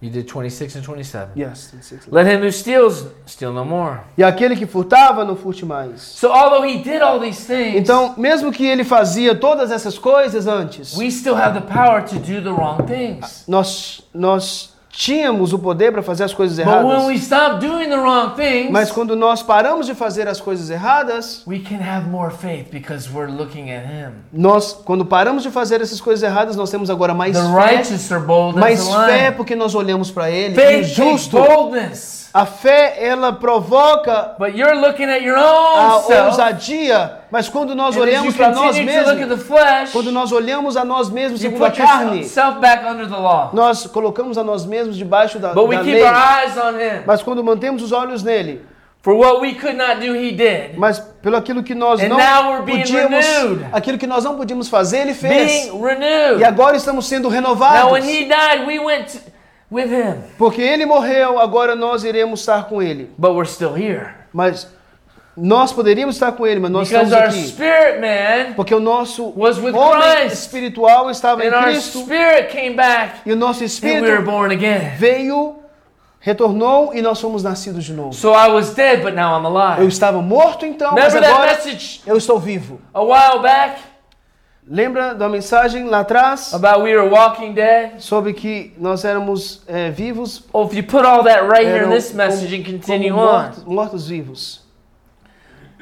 [0.00, 1.32] You did 26 and 27.
[1.36, 2.06] Yes, 26.
[2.12, 4.02] Let him who steals steal no more.
[4.16, 6.00] E aquele que furtava, não furte mais.
[6.00, 10.46] So although he did all these things, Então, mesmo que ele fazia todas essas coisas
[10.46, 13.42] antes, we still have the power to do the wrong things.
[13.48, 17.06] nós, nós tínhamos o poder para fazer as coisas But when erradas.
[18.34, 22.68] things, Mas quando nós paramos de fazer as coisas erradas, we can have more faith
[22.72, 24.10] because we're looking at him.
[24.32, 28.18] nós, quando paramos de fazer essas coisas erradas, nós temos agora mais The fé,
[28.56, 30.54] mais fé porque nós olhamos para ele.
[30.54, 32.27] E o Faith takes justo, boldness.
[32.32, 36.26] A fé, ela provoca But you're looking at your a own self.
[36.28, 40.84] ousadia, mas quando nós And olhamos para nós to mesmos, flesh, quando nós olhamos a
[40.84, 42.26] nós mesmos segundo a carne,
[43.52, 47.02] nós colocamos a nós mesmos debaixo da, But da lei.
[47.06, 48.64] Mas quando mantemos os olhos nele,
[49.00, 50.76] For what we could not do, he did.
[50.76, 53.66] mas pelo aquilo que nós And não now podíamos, renewed.
[53.72, 55.66] aquilo que nós não podíamos fazer, ele fez.
[55.70, 56.40] Being renewed.
[56.40, 57.92] E agora estamos sendo Now renovados.
[57.92, 59.20] when he died, we went t-
[59.70, 60.22] with him.
[60.38, 63.10] Porque ele morreu, agora nós iremos estar com ele.
[63.18, 64.08] But we're still here.
[64.32, 64.66] Mas
[65.36, 67.48] nós poderíamos estar com ele, mas nós Because estamos our aqui.
[67.48, 70.34] spirit man Porque o nosso was with homem Christ.
[70.34, 74.22] espiritual estava em our Cristo spirit came back e o nosso and we were espírito
[74.22, 74.96] born again.
[74.96, 75.56] veio,
[76.18, 78.12] retornou e nós fomos nascidos de novo.
[78.14, 81.76] So I was dead, but now I'm Eu estava morto então, mas Remember that agora
[82.06, 82.80] eu estou vivo.
[82.92, 83.80] a while back
[84.70, 88.00] Lembra da mensagem lá atrás about we were walking dead?
[88.00, 90.44] sobre que nós éramos é, vivos?
[90.52, 93.32] Well, if you put all that right here in this message and continue como on,
[93.32, 94.68] mortos, mortos vivos.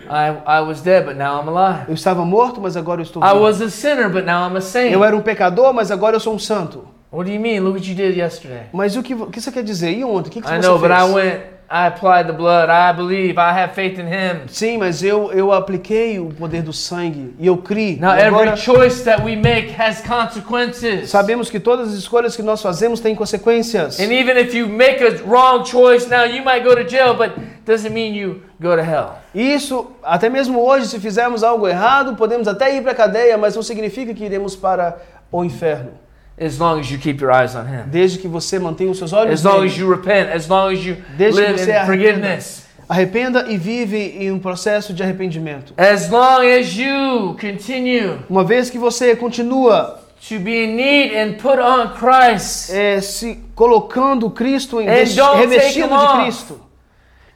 [0.08, 1.86] I, I was dead, but now I'm alive.
[1.88, 3.40] Eu estava morto, mas agora eu estou I vivo.
[3.40, 4.92] was a sinner, but now I'm a saint.
[4.92, 6.86] Eu era um pecador, mas agora eu sou um santo.
[7.10, 7.60] What do you mean?
[7.60, 8.66] Look what you did yesterday.
[8.72, 9.90] Mas o que, o que você quer dizer?
[9.92, 10.28] E ontem?
[10.28, 11.00] O que, que I você know, but fez?
[11.00, 12.70] I went, I applied the blood.
[12.70, 13.38] I believe.
[13.38, 14.46] I have faith in Him.
[14.48, 17.98] Sim, mas eu, eu apliquei o poder do sangue e eu criei.
[17.98, 21.10] Now, agora, every choice that we make has consequences.
[21.10, 23.98] sabemos que todas as escolhas que nós fazemos têm consequências.
[23.98, 27.32] And even if you make a wrong choice now, you might go to jail, but
[27.64, 29.14] doesn't mean you go to hell.
[29.34, 33.56] Isso, até mesmo hoje, se fizermos algo errado, podemos até ir para a cadeia, mas
[33.56, 34.96] não significa que iremos para
[35.32, 36.05] o inferno.
[36.38, 37.84] As long as you keep your eyes on Him.
[37.86, 39.70] Desde que você mantenha os seus olhos As long nele.
[39.70, 40.30] as you repent.
[40.34, 41.86] As long as you Desde que live você in arrependa.
[41.86, 42.66] forgiveness.
[42.88, 45.72] Arrependa e vive em um processo de arrependimento.
[45.76, 51.32] As long as you continue Uma vez que você continua to be in need and
[51.38, 52.70] put on Christ.
[52.70, 56.22] é, se colocando Cristo em revestido him de.
[56.22, 56.60] Cristo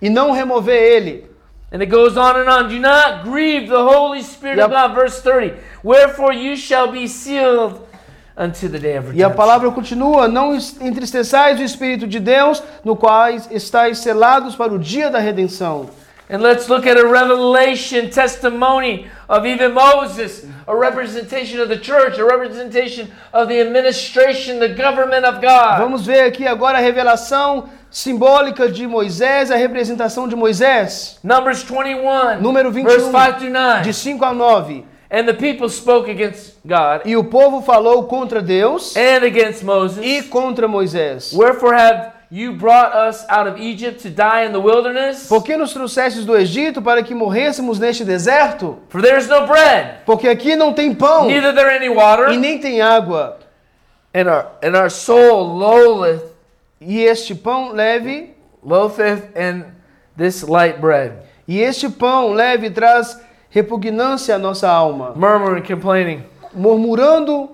[0.00, 1.24] e não remover ele.
[1.72, 2.68] And it goes on and on.
[2.68, 4.94] Do not grieve the Holy Spirit a- of God.
[4.94, 5.54] Verse 30.
[5.82, 7.80] Wherefore you shall be sealed
[8.36, 12.96] unto the day of E a palavra continua: Não entristeçais o Espírito de Deus, no
[12.96, 15.90] qual estáis selados para o dia da redenção.
[16.32, 22.20] And let's look at a revelation testimony of even Moses, a representation of the church,
[22.20, 25.80] a representation of the administration, the government of God.
[25.80, 32.40] Vamos ver aqui agora a revelação simbólica de Moisés, a representação de Moisés, Numbers 21,
[32.40, 33.82] número verse 21, 5 through 9.
[33.82, 34.84] de 5 a 9.
[35.12, 39.98] And the people spoke against God E o povo falou contra Deus and against Moses.
[40.04, 41.32] e contra Moisés.
[41.32, 45.26] Wherefore have you brought us out of Egypt to die in the wilderness?
[45.26, 48.78] Por que nos trouxestes do Egito para que morrêssemos neste deserto?
[48.88, 52.36] For there is no bread, Porque aqui não tem pão neither there any water, e
[52.36, 53.36] nem tem água.
[54.14, 56.22] and our and our soul loatheth,
[56.80, 58.30] E este pão leve,
[58.64, 59.64] loatheth in
[60.16, 61.14] this light bread,
[61.48, 63.20] e este pão leve traz
[63.50, 66.22] repugnância à nossa alma, murmuring, complaining.
[66.54, 67.50] murmurando,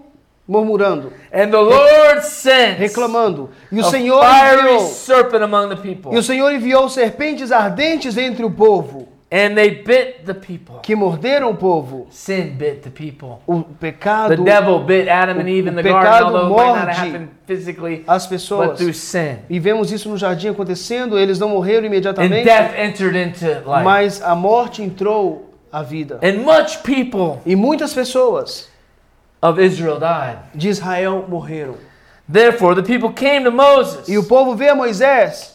[0.48, 3.50] murmurando, And the Lord sent reclamando.
[3.70, 8.16] E o a Senhor enviou, serpent among the people, e o Senhor enviou serpentes ardentes
[8.16, 10.76] entre o povo, and they bit the people.
[10.82, 12.06] que morderam o povo.
[12.10, 13.40] Sin bit the people.
[13.46, 16.88] O The pecado, devil bit Adam and Eve in the garden, although it might not
[16.96, 18.78] happen physically, as but pessoas.
[18.78, 19.38] through sin.
[19.50, 23.82] E vemos isso no jardim acontecendo, eles não morreram And imediatamente, death entered into life.
[23.84, 26.18] mas a morte entrou à vida.
[26.22, 28.68] And much people E muitas pessoas
[29.42, 30.38] of Israel died.
[30.54, 31.76] de Israel morreram.
[32.28, 34.08] Therefore, the people came to Moses.
[34.08, 35.54] E o povo vê Moisés.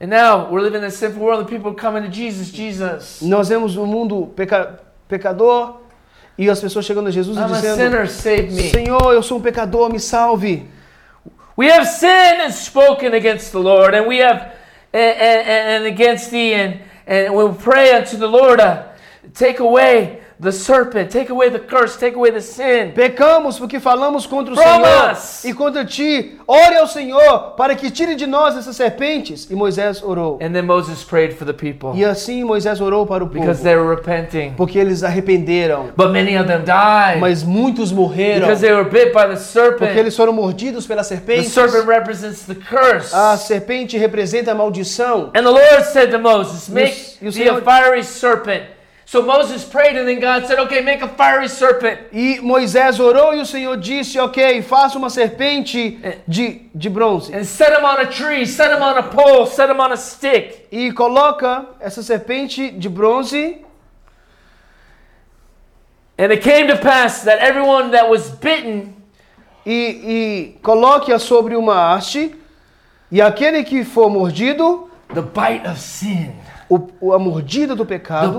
[0.00, 2.50] And now we're living in a sinful world, and people are coming to Jesus.
[2.52, 4.78] Jesus, Nós vemos um mundo peca-
[5.08, 5.80] pecador
[6.36, 8.70] e as pessoas chegando a Jesus e I'm a dizendo: sinner, save me.
[8.70, 10.66] Senhor, eu sou um pecador, me salve.
[11.56, 14.52] We have sinned and spoken against the Lord, and we have
[14.92, 18.82] and, and, and against thee, and and we pray unto the Lord, uh,
[19.32, 22.92] take away the serpent, take away the curse, take away the sin.
[22.92, 25.44] Pecamos porque falamos contra o From Senhor us.
[25.44, 26.38] e contra ti.
[26.46, 29.48] Ore ao Senhor para que tire de nós essas serpentes.
[29.48, 30.38] E Moisés orou.
[30.42, 33.62] And then Moses prayed for the people E assim Moisés orou para o because povo,
[33.64, 34.54] they were repenting.
[34.56, 35.90] porque eles arrependeram.
[35.96, 39.38] But many of them died Mas muitos morreram because they were bit by the porque
[39.38, 39.96] serpent.
[39.96, 41.48] eles foram mordidos pela The serpente.
[41.48, 43.14] serpent represents the curse.
[43.14, 45.30] A serpente representa a maldição.
[45.34, 48.73] And the Lord said to Moses, Make thee a fiery serpent.
[49.06, 52.00] So Moses prayed, and then God said, Okay, make a fiery serpent.
[52.12, 57.32] E Moisés orou e o Senhor disse: Ok, faça uma serpente de, de bronze.
[57.32, 59.96] And set him on a tree, set him on a pole, set him on a
[59.96, 60.66] stick.
[60.72, 63.58] E coloca essa serpente de bronze.
[66.16, 68.94] And it came to pass that everyone that was bitten
[69.66, 72.34] E, e coloque-a sobre uma haste.
[73.10, 76.34] E aquele que for mordido, the bite of sin,
[76.68, 78.38] o, a mordida do pecado,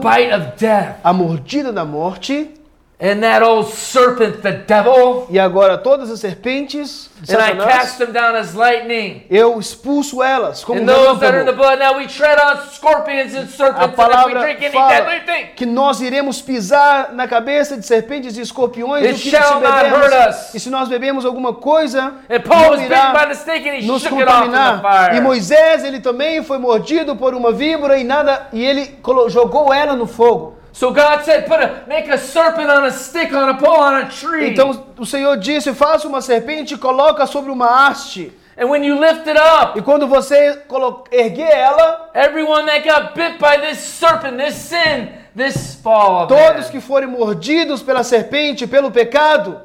[1.03, 2.51] a mordida da morte.
[2.97, 8.13] And that old serpent, the devil, E agora todas as serpentes and I cast them
[8.13, 9.23] down as lightning.
[9.29, 12.57] eu expulso elas como And those that are in the blood, now we tread on
[12.69, 16.41] scorpions and A serpents, and if we palavra drink any deadly thing, que nós iremos
[16.41, 20.53] pisar na cabeça de serpentes e escorpiões It shall se not hurt us.
[20.55, 23.67] e se nós bebemos alguma coisa, and Paul não was bitten by irá the snake,
[23.69, 25.09] and he nos shook it off the contaminar.
[25.11, 25.21] E fire.
[25.21, 30.07] Moisés, ele também foi mordido por uma víbora e nada, e ele jogou ela no
[30.07, 30.55] fogo.
[30.75, 33.95] So God said, put a make a serpent on a stick, on a pole, on
[33.95, 34.49] a tree.
[34.49, 38.33] Então o Senhor disse: faça uma serpente e coloca sobre uma haste.
[38.57, 40.61] and when you lift it up, E quando você
[41.13, 46.71] erguer ela, everyone that got bit by this serpent, this sin, this fall todos man,
[46.71, 49.61] que forem mordidos pela serpente, pelo pecado,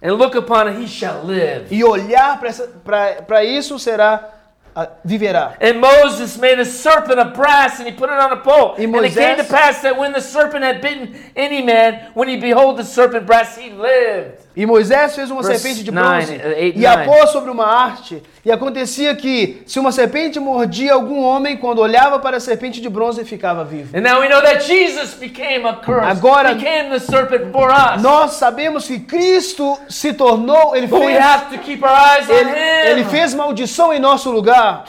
[0.00, 1.66] and look upon it, he shall live.
[1.68, 2.40] e olhar
[3.26, 4.39] para isso, será
[4.80, 5.58] Uh, viverá.
[5.60, 8.76] And Moses made a serpent of brass and he put it on a pole.
[8.78, 12.28] E and it came to pass that when the serpent had bitten any man, when
[12.28, 14.40] he behold the serpent brass, he lived.
[14.56, 17.08] E Moisés fez uma Verse serpente de nine, bronze uh, eight, e a nine.
[17.12, 18.22] pôs sobre uma haste.
[18.44, 22.88] E acontecia que, se uma serpente mordia algum homem, quando olhava para a serpente de
[22.88, 23.96] bronze, ficava vivo.
[23.96, 26.04] And now we know that Jesus became a curse.
[26.06, 26.56] Agora-.
[28.00, 32.28] Nós sabemos que Cristo se tornou, ele But we fez, have to keep our eyes
[32.28, 32.90] on ele, him.
[32.90, 34.84] ele fez maldição em nosso lugar.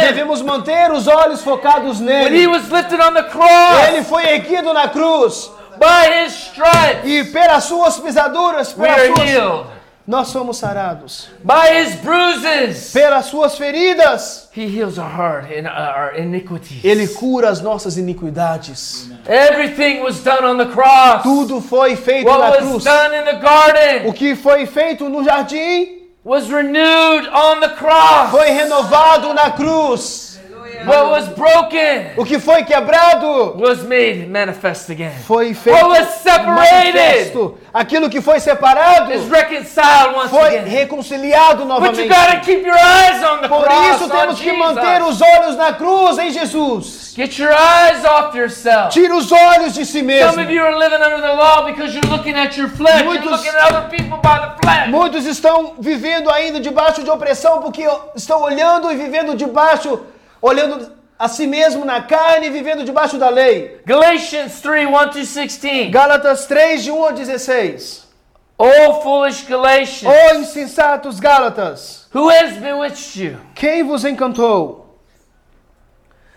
[0.00, 2.46] Devemos manter os olhos focados When he nele.
[2.46, 7.64] was lifted on the cross Ele foi erguido na cruz by his stripes, e pelas
[7.64, 9.66] suas pisaduras, we pelas are suas, healed.
[10.06, 11.28] nós somos sarados.
[11.42, 16.84] By his bruises, Pelas suas feridas, he heals our heart and uh, our iniquities.
[16.84, 19.08] ele cura as nossas iniquidades.
[19.26, 21.22] Everything was done on the cross.
[21.22, 22.84] Tudo foi feito na What was cruz.
[22.84, 28.30] done in the garden O que foi feito no jardim was renewed on the cross.
[28.30, 30.33] foi renovado na cruz.
[30.86, 35.12] What was broken O que foi quebrado was made manifest again.
[35.26, 37.58] foi feito What was separated manifesto.
[37.72, 40.68] Aquilo que foi separado is reconciled once foi again.
[40.68, 42.08] reconciliado But you novamente.
[42.08, 43.96] gotta keep your eyes on the Por cross.
[43.96, 47.12] isso temos que manter os olhos na cruz em Jesus.
[47.16, 48.90] Get your eyes off yourself.
[48.90, 50.30] Tira os olhos de si mesmo.
[50.32, 53.02] Some of you are living under the law because you're looking at your flesh.
[53.04, 54.88] Muitos- You're looking at other people by the flesh.
[54.90, 60.00] Muitos estão vivendo ainda debaixo de opressão porque estão olhando e vivendo debaixo,
[60.44, 63.80] olhando a si mesmo na carne e vivendo debaixo da lei.
[63.86, 65.90] Galatians 3 1 to 16.
[65.90, 68.04] Gálatas 3, de 1 a 16.
[68.58, 75.00] Oh, foolish Galatians, Ó insensatos Gálatas, who has bewitched you quem vos encantou,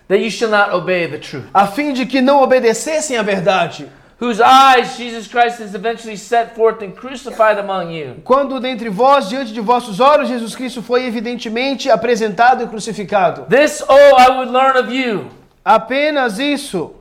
[0.08, 1.46] that you shall not obey the truth?
[1.54, 3.88] a fim de que não obedecessem à verdade?
[4.20, 8.16] Whose eyes Jesus Christ has eventually set forth and crucified among you.
[8.24, 13.46] Quando dentre vós, diante de vossos olhos, Jesus Cristo foi evidentemente apresentado e crucificado.
[13.48, 15.26] This, oh, I would learn of you.
[15.64, 16.94] Apenas isso.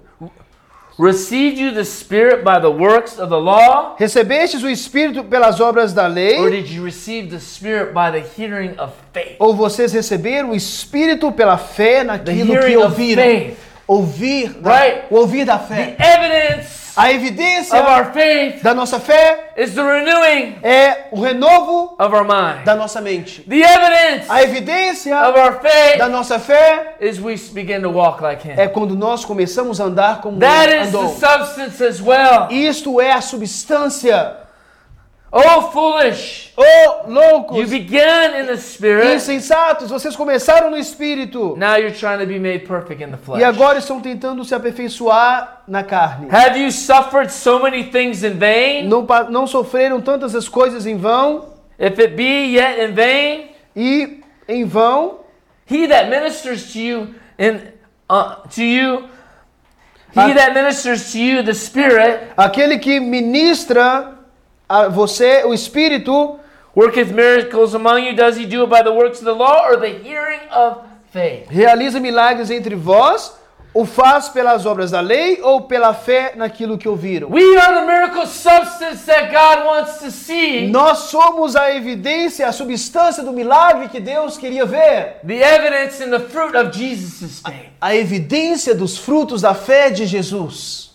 [1.00, 3.96] Received you the Spirit by the works of the law?
[4.00, 6.50] Recebestes o Espírito pelas obras da Or lei?
[6.50, 9.36] did you receive the Spirit by the hearing of faith?
[9.40, 13.24] Ou vocês receberam o Espírito pela fé The naquilo que hearing of ouviram?
[13.24, 13.58] faith.
[13.88, 15.04] ouvir, Right.
[15.12, 15.96] o ouvir da The fé.
[16.00, 21.96] evidence A evidência of our faith da nossa fé is the renewing é o renovo
[22.00, 22.66] of our mind.
[22.66, 23.42] da nossa mente.
[23.44, 28.22] The evidence A evidência of our faith da nossa fé is we begin to walk
[28.24, 28.56] like Him.
[28.58, 31.16] é quando nós começamos a andar como That ele is the andou.
[31.16, 32.48] substance as well.
[32.50, 34.38] Isto é a substância.
[35.32, 36.54] Oh, foolish!
[36.56, 42.18] Ô loucos, You began in the Spirit, insensatos, vocês começaram no Espírito now you're trying
[42.20, 43.42] to be made perfect in the flesh.
[43.42, 46.30] e agora estão tentando se aperfeiçoar na carne.
[46.30, 48.88] Have you suffered so many things in vain?
[48.88, 54.24] Não, não sofreram tantas as coisas em vão If it be yet in vain, e
[54.48, 55.20] em vão
[55.68, 57.62] he that ministers to you in
[58.10, 59.08] uh, to you,
[60.14, 64.18] he that ministers to you the Spirit aquele que ministra
[64.68, 66.40] a você o Espírito
[66.76, 68.16] worketh miracles among you.
[68.16, 70.80] Does he do it by the works of the law or the hearing of
[71.12, 71.48] faith?
[71.50, 73.34] realiza milagres entre vós,
[73.78, 77.30] o faz pelas obras da lei ou pela fé naquilo que ouviram.
[77.30, 80.68] We are the miracle substance that God wants to see.
[80.68, 85.20] Nós somos a evidência, a substância do milagre que Deus queria ver.
[85.24, 87.70] The evidence in the fruit of Jesus' faith.
[87.80, 90.87] A evidência dos frutos da fé de Jesus.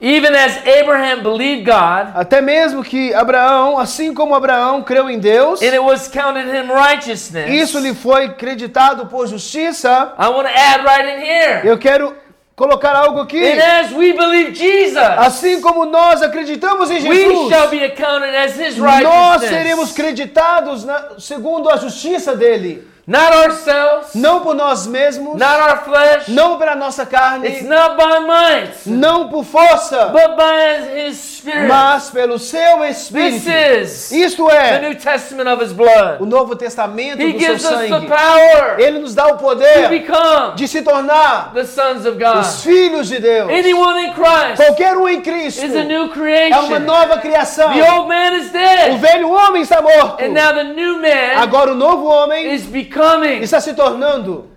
[0.00, 5.60] Even as Abraham believed God, Até mesmo que Abraão, assim como Abraão creu em Deus,
[5.60, 7.50] and it was counted him righteousness.
[7.52, 10.12] isso lhe foi creditado por justiça.
[10.16, 11.60] I want to add right in here.
[11.68, 12.14] Eu quero
[12.54, 13.42] colocar algo aqui.
[13.44, 18.36] And as we believe Jesus, Assim como nós acreditamos em we Jesus, shall be accounted
[18.36, 19.92] as his nós seremos righteousness.
[19.92, 22.86] creditados na- segundo a justiça dele.
[23.08, 26.28] Not ourselves, Não por nós mesmos, not our flesh.
[26.28, 31.68] não pela nossa It's carne, not by might, não por força, but by his spirit.
[31.68, 33.48] mas pelo seu This Espírito.
[33.82, 36.20] is Isto the é New Testament of his blood.
[36.20, 38.06] o Novo Testamento He do seu gives us the sangue.
[38.08, 42.38] power Ele nos dá o to poder become de se tornar the sons of God.
[42.40, 43.50] os filhos de Deus.
[43.50, 46.78] Anyone in Christ Qualquer um em Cristo is a new é uma creation.
[46.80, 47.72] nova criação.
[47.72, 50.22] The old man is O dead, velho homem está morto.
[50.22, 54.48] and now the new man Agora o novo homem is becoming está se tornando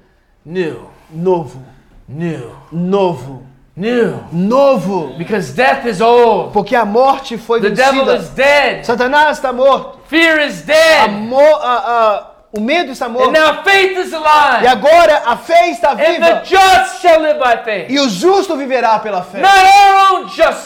[0.46, 1.64] new, novo,
[2.08, 3.44] new, novo,
[3.76, 4.20] new.
[4.32, 5.16] novo.
[5.18, 6.52] Because death is old.
[6.54, 8.36] Porque a morte foi The devil is vencida.
[8.36, 8.84] dead.
[8.86, 10.00] Satanás está morto.
[10.08, 11.12] Fear is A dead.
[11.12, 13.32] mo- a- a- o medo está And morto.
[13.32, 16.42] now faith is E agora a fé está And the viva.
[16.44, 17.90] just shall live by faith.
[17.90, 19.40] E o justo viverá pela fé.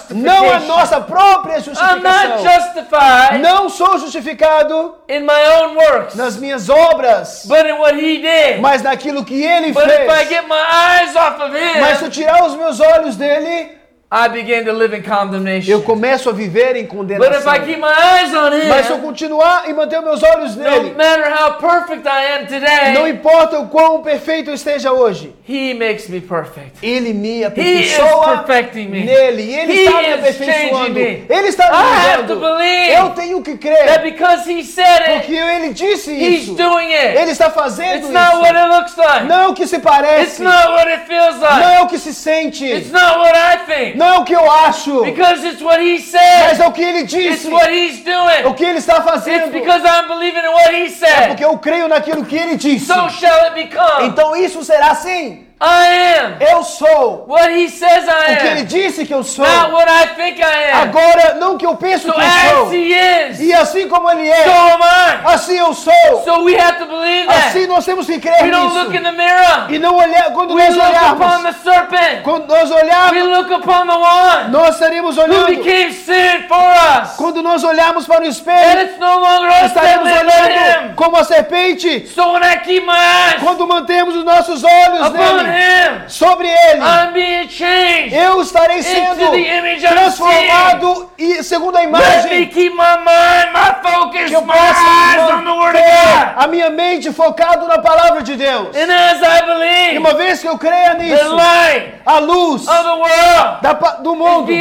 [0.10, 2.44] Não a nossa própria I'm not justificação.
[2.44, 8.18] justified Não sou justificado in my own works, nas minhas obras, but in what he
[8.18, 8.60] did.
[8.62, 10.30] mas naquilo que ele But if I fez.
[10.30, 13.78] get my eyes off of Mas se eu him, tirar os meus olhos dele,
[14.12, 15.72] I begin to live in condemnation.
[15.72, 17.54] eu começo a viver em But if condenação.
[17.54, 20.64] I keep my eyes on Mas se eu him, continuar e manter meus olhos no
[20.64, 25.34] nele, matter how perfect I am não today, importa o quão perfeito eu esteja hoje,
[25.50, 26.78] he makes me perfect.
[26.84, 29.04] ele me He is aperfeiçoa perfecting me.
[29.06, 29.52] nele.
[29.54, 30.90] Ele He está me aperfeiçoando.
[30.94, 31.26] me.
[31.28, 34.02] Ele está me Eu tenho que That crer.
[34.12, 36.54] because he said Porque it, ele disse he's isso.
[36.54, 37.18] doing it.
[37.18, 38.64] Ele está fazendo It's not what isso.
[38.66, 39.26] it looks like.
[39.26, 40.42] Não é o que se It's parece.
[40.44, 41.64] Não not what it feels like.
[41.74, 42.66] é o que se sente.
[42.66, 43.95] It's not what I think.
[43.96, 45.02] Não é o que eu acho.
[45.04, 46.60] Because it's what he Mas said.
[46.62, 47.48] é o que ele It's disse.
[47.48, 48.54] what he's O doing.
[48.56, 49.52] que ele está It's fazendo.
[49.52, 51.28] because I'm believing in what he É said.
[51.30, 52.86] porque eu creio naquilo que ele disse.
[52.88, 54.06] So shall it become.
[54.08, 55.45] Então isso será assim.
[55.58, 55.88] I
[56.20, 58.66] am Eu sou what he says o que ele I am.
[58.66, 59.46] disse que eu sou.
[59.48, 60.82] Not what I think I am.
[60.82, 62.74] Agora, não que eu penso So que eu sou.
[62.74, 62.94] he
[63.32, 65.34] is, E assim como ele so é, am I.
[65.34, 65.94] assim eu sou.
[66.26, 67.48] So we have to believe that.
[67.48, 69.04] Assim nós temos que crer We don't look in nisso.
[69.04, 69.68] the mirror.
[69.74, 72.24] E não olhar quando We nós look upon the serpent.
[72.24, 75.48] Quando nós We olharmos, look upon the one nós estaremos who olhando.
[75.48, 77.16] became sin for us.
[77.16, 80.96] Quando nós olharmos para o And espelho, it's no longer us estaremos olhando him.
[80.96, 82.08] como a serpente.
[82.14, 86.48] So when I keep my eyes Quando mantemos os nossos olhos upon nele, him, sobre
[86.48, 86.82] ele,
[88.16, 89.32] eu estarei sendo
[89.90, 95.42] transformado e segundo a Let me imagem keep my mind, my focus, que eu possa
[95.42, 98.76] manter a minha mente focado na palavra de Deus.
[98.76, 101.36] And as I E believe, uma vez que eu creia the nisso,
[102.06, 104.52] a luz of the world da do mundo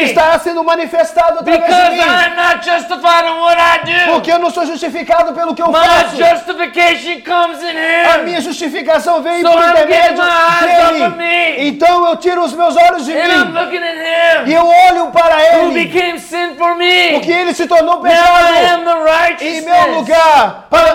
[0.00, 2.02] está sendo manifestado através because de mim.
[2.02, 4.12] I'm not justified in what I do.
[4.12, 6.16] Porque eu não sou justificado pelo que eu My faço.
[6.16, 8.24] justification comes in A Him.
[8.24, 9.50] minha justificação vem So
[9.86, 11.68] dele.
[11.68, 13.54] Então eu tiro os meus olhos de And mim
[14.46, 15.88] e eu olho para ele.
[17.12, 18.54] Porque ele se tornou pecado
[19.40, 20.66] em meu lugar.
[20.70, 20.94] Para,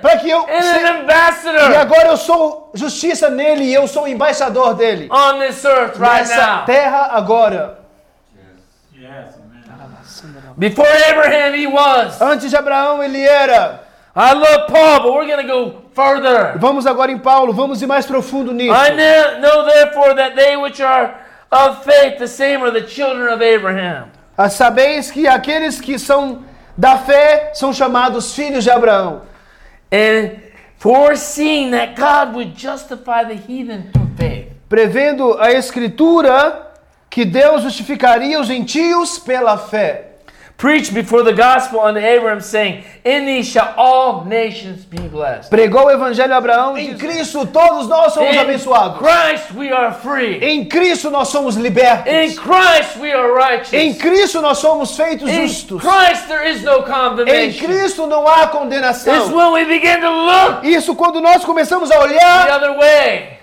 [0.00, 0.46] para que eu.
[0.48, 5.08] and se- an E agora eu sou justiça nele e eu sou embaixador dele.
[5.10, 6.64] on this earth right Nessa now.
[6.64, 7.78] terra agora.
[8.94, 9.36] Yes.
[10.56, 12.20] Before Abraham, he was.
[12.20, 13.85] Antes de Abraão ele era.
[14.18, 16.56] I love Paul, but we're going to go further.
[16.58, 18.72] Vamos agora em Paulo, vamos ir mais profundo nisso.
[18.72, 21.14] I kn- know therefore that they which are
[21.52, 24.10] of faith, the same are the children of Abraham.
[24.38, 26.44] Ah, Sabeis que aqueles que são
[26.76, 29.22] da fé são chamados filhos de Abraão.
[29.92, 30.30] And
[30.78, 34.46] foreseeing that God would justify the heathen through faith.
[34.68, 36.72] Prevendo a escritura
[37.10, 40.05] que Deus justificaria os gentios pela fé.
[40.58, 45.50] Preached before the gospel unto Abraham, saying, In thee shall all nations be blessed.
[45.50, 46.78] Pregou o evangelho a Abraão.
[46.78, 48.96] Em Cristo todos nós somos In abençoados.
[48.98, 50.38] Christ we are free.
[50.42, 52.38] Em Cristo nós somos In libertos.
[52.38, 53.74] Christ we are righteous.
[53.74, 55.82] Em Cristo nós somos feitos In justos.
[55.82, 57.66] Christ there is no Em condemnation.
[57.66, 59.36] Cristo não há It's condenação.
[59.36, 63.38] when we begin to look Isso quando nós começamos a the olhar other way,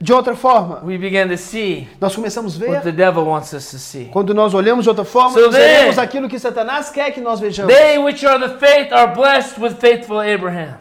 [0.00, 0.80] de outra forma.
[0.82, 2.92] we begin to see Nós começamos a what the ver.
[2.92, 4.06] devil wants us to see.
[4.06, 7.38] Quando nós olhamos de outra forma, So nós veremos aquilo que Satanás quer que nós
[7.38, 7.74] vejamos.
[7.74, 10.78] They which are the faith are blessed with faithful Abraham.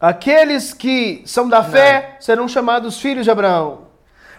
[0.00, 3.82] Aqueles que são da fé serão chamados filhos de Abraão.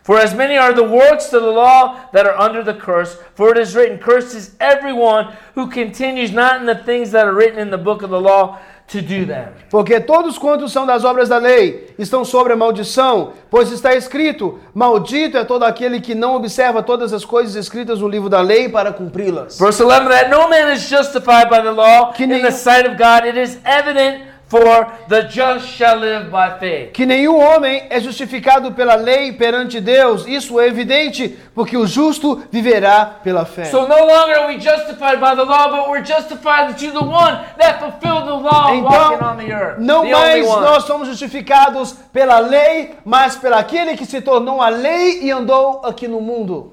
[0.03, 3.51] For as many are the works of the law that are under the curse, for
[3.51, 7.57] it is written, Cursed is everyone who continues not in the things that are written
[7.57, 8.57] in the book of the law
[8.87, 9.47] to do them.
[9.69, 14.59] Porque todos quantos são das obras da lei estão sobre a maldição, pois está escrito:
[14.73, 18.69] Maldito é todo aquele que não observa todas as coisas escritas no livro da lei
[18.69, 19.57] para cumpri-las.
[19.57, 22.87] Verse 11 That no man is justified by the law Que in nenhum- the sight
[22.87, 24.21] of God, it is evident,
[24.53, 26.91] for the just shall live by faith.
[26.93, 32.43] Que nenhum homem é justificado pela lei perante Deus, isso é evidente, porque o justo
[32.51, 33.65] viverá pela fé.
[33.65, 37.39] So no longer are we justified by the law, but we're justified to the one
[37.57, 39.79] that fulfilled the law walking on the Então, earth.
[39.79, 40.61] não the mais one.
[40.61, 45.81] nós somos justificados pela lei, mas pelo aquele que se tornou a lei e andou
[45.83, 46.72] aqui no mundo.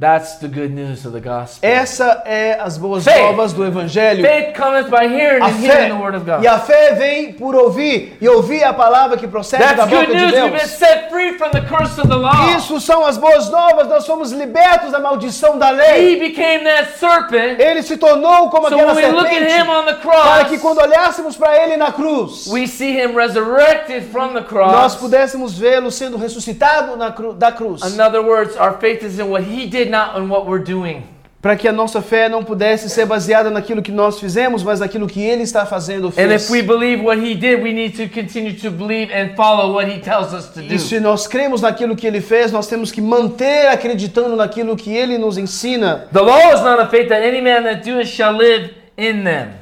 [0.00, 1.58] That's the good news of the gospel.
[1.68, 3.20] Essa é as boas Faith.
[3.20, 4.24] novas do evangelho.
[4.24, 6.42] Faith cometh by hearing A and fé, hearing the word of God.
[6.42, 10.06] e a fé vem por ouvir e ouvir a palavra que procede da That's boca
[10.06, 10.32] good de news.
[10.32, 10.70] We've been Deus.
[10.70, 12.56] set free from the curse of the law.
[12.56, 16.18] Isso são as boas novas, nós fomos libertos da maldição da He lei.
[16.18, 17.60] became that serpent.
[17.60, 20.44] Ele se tornou como So aquela when we look at him serpente on the para
[20.46, 24.48] que cross, quando olhássemos para ele na cruz, we see him resurrected from the nós
[24.48, 24.96] cross.
[24.96, 27.82] pudéssemos vê-lo sendo ressuscitado na cru- da cruz.
[27.94, 31.02] In other words, our faith is in what he did, not in what we're doing.
[31.42, 35.06] Para que a nossa fé não pudesse ser baseada naquilo que nós fizemos, mas naquilo
[35.06, 38.52] que ele está fazendo And if we believe what he did, we need to continue
[38.60, 40.74] to believe and follow what he tells us to do.
[40.74, 44.94] E se nós cremos naquilo que ele fez, nós temos que manter acreditando naquilo que
[44.94, 46.08] ele nos ensina.
[46.12, 49.52] The law is not a faith that any man that doeth shall live in them.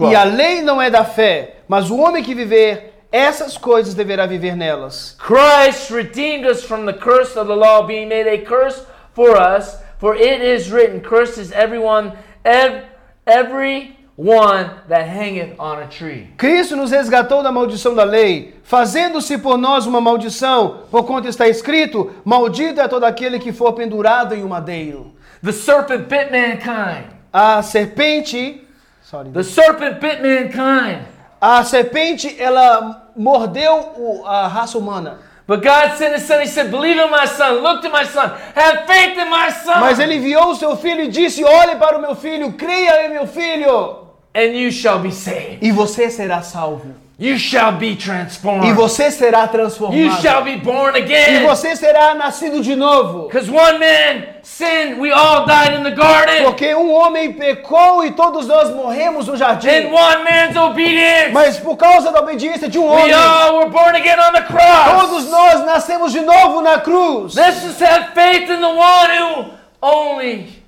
[0.00, 4.26] E a lei não é da fé, mas o homem que viver essas coisas deverá
[4.26, 5.16] viver nelas.
[5.18, 8.86] Christ redeemed us from the curse of the law, being made a curse
[9.18, 9.78] for us.
[9.98, 12.12] For it is written, Cursed is everyone,
[12.44, 12.84] ev-
[13.26, 16.28] every one that hangeth on a tree.
[16.36, 22.12] Cristo nos resgatou da maldição da lei, fazendo-se por nós uma maldição, porquanto está escrito:
[22.24, 25.12] Maldito é todo aquele que for pendurado em um madeiro.
[25.42, 27.06] The serpent bit mankind.
[27.32, 28.64] A serpente,
[29.02, 31.00] sorry, The serpent bit mankind.
[31.40, 35.18] a serpente ela mordeu a raça humana.
[35.48, 36.42] But God sent his son.
[36.42, 37.62] He said, Believe in my son.
[37.62, 38.30] Look to my son.
[38.54, 39.80] Have faith in my son.
[39.80, 43.14] Mas ele enviou o seu filho e disse: Olhe para o meu filho, creia em
[43.14, 45.60] meu filho, And you shall be saved.
[45.62, 46.94] e você será salvo.
[47.20, 48.72] You shall be E transformed.
[48.74, 50.22] você será You transformado.
[50.22, 51.42] shall be born E again.
[51.44, 53.26] você será nascido de novo.
[53.26, 55.00] Because one man sinned.
[55.00, 56.44] We all died in the garden.
[56.44, 59.86] Porque um homem pecou e todos nós morremos no In jardim.
[59.92, 61.32] one man's obedience.
[61.32, 64.42] Mas por causa da obediência de um We homem, all were born again on the
[64.42, 65.00] cross.
[65.00, 67.34] todos nós nascemos de novo na cruz.
[67.34, 69.44] Let's just have faith in the one who
[69.82, 70.62] only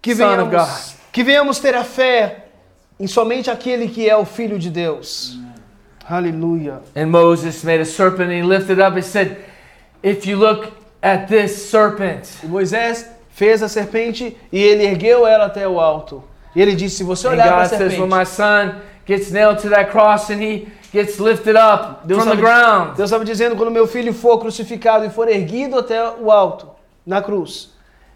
[0.00, 2.39] Que Son of venhamos, que venhamos ter a fé
[3.00, 5.38] em somente aquele que é o Filho de Deus.
[6.06, 6.80] Aleluia.
[6.94, 9.38] And Moses made a serpent and he lifted up and said,
[10.02, 10.70] If you look
[11.02, 16.22] at this serpent, E Moisés fez a serpente e ele ergueu ela até o alto.
[16.54, 19.30] E ele disse: se você olhar para a God says, When my serpente, son gets
[19.30, 23.08] nailed to that cross and he gets lifted up Deus from the estava, ground, Deus
[23.08, 26.68] estava dizendo quando meu filho for crucificado e for erguido até o alto,
[27.06, 27.72] na cruz,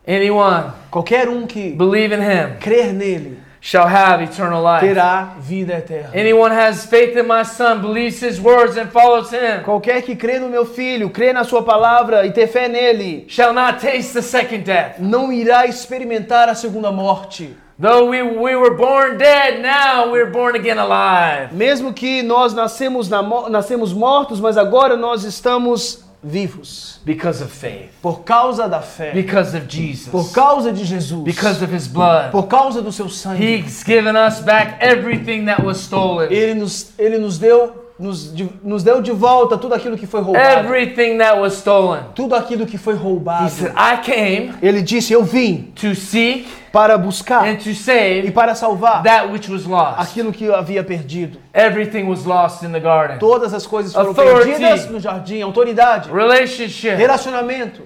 [0.06, 4.84] anyone qualquer um que believe in him crer nele shall have eternal life.
[4.86, 6.10] terá vida eterna.
[6.14, 10.38] Anyone has faith in my son, believes his words, and follows him, Qualquer que crê
[10.38, 14.20] no meu filho, crê na sua palavra e ter fé nele, shall not taste the
[14.20, 14.98] second death.
[14.98, 17.56] não irá experimentar a segunda morte.
[17.80, 21.52] Though we, we were born dead, now we're born again alive.
[21.52, 27.52] Mesmo que nós nascemos, na, mo- nascemos mortos, mas agora nós estamos vivos because of
[27.52, 31.86] faith, por causa da fé, because of Jesus, por causa de Jesus, because of his
[31.86, 32.30] blood.
[32.32, 33.38] por causa do seu sangue.
[33.38, 36.32] He's given us back everything that was stolen.
[36.32, 38.32] Ele nos, ele nos deu nos,
[38.62, 40.66] nos deu de volta tudo aquilo que foi roubado.
[40.66, 42.00] Everything that was stolen.
[42.14, 43.50] Tudo aquilo que foi He roubado.
[43.50, 48.32] said, I came Ele disse: Eu vim to seek para buscar and to e save
[48.32, 50.00] para salvar that which was lost.
[50.00, 51.38] aquilo que eu havia perdido.
[51.52, 53.18] Everything was lost in the garden.
[53.20, 54.50] Todas as coisas foram Authority.
[54.50, 55.42] perdidas no jardim.
[55.42, 57.82] Autoridade, Relationship, relacionamento,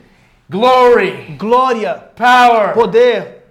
[0.48, 3.44] glory, glória, power, poder,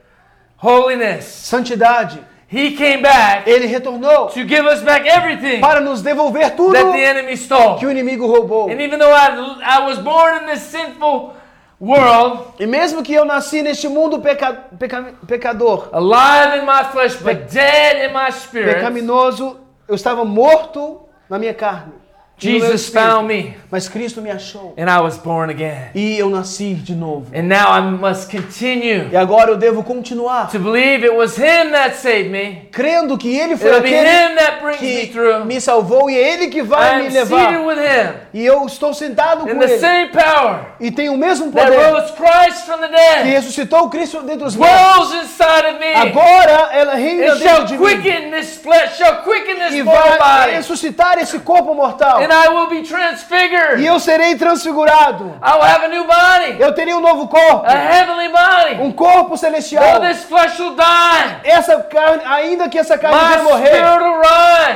[0.59, 1.23] holiness.
[1.25, 2.19] santidade.
[2.49, 6.91] He came back Ele retornou to give us back everything para nos devolver tudo that
[6.93, 7.77] the enemy stole.
[7.77, 8.69] que o inimigo roubou.
[8.69, 11.33] And even though I, I was born in this sinful
[11.79, 17.15] world, E mesmo que eu nasci neste mundo peca, peca, pecador, alive in my flesh,
[17.17, 21.93] but dead in my spirit, pecaminoso, eu estava morto na minha carne.
[22.39, 24.73] E Jesus found me Mas Cristo me achou.
[24.77, 25.89] and I was born again.
[25.95, 27.25] E eu nasci de novo.
[27.35, 31.71] And now I must continue E agora eu devo continuar to believe it was Him
[31.71, 32.69] that saved me.
[32.71, 35.45] crendo que Ele foi It'll be aquele Him that brings me que through.
[35.45, 37.65] me salvou e é Ele que vai I me seated levar.
[37.65, 39.79] with Him E eu estou sentado in com the Ele.
[39.79, 43.25] same power E tenho o mesmo that poder rose Christ from the que dead.
[43.25, 45.11] ressuscitou Cristo dentre os mortos.
[45.13, 45.93] Inside of me.
[45.95, 48.31] Agora ela reina dentro de mim.
[48.31, 50.55] this flesh, shall quicken E this mortal vai body.
[50.57, 52.26] ressuscitar esse corpo mortal.
[52.27, 53.79] And I will be transfigured.
[53.79, 55.39] E eu serei transfigurado.
[55.41, 57.65] I will have a new body, Eu terei um novo corpo.
[57.65, 58.81] a heavenly body.
[58.81, 60.01] Um corpo celestial.
[60.01, 64.17] this flesh will die, Essa carne, ainda que essa carne vai morrer, spirit will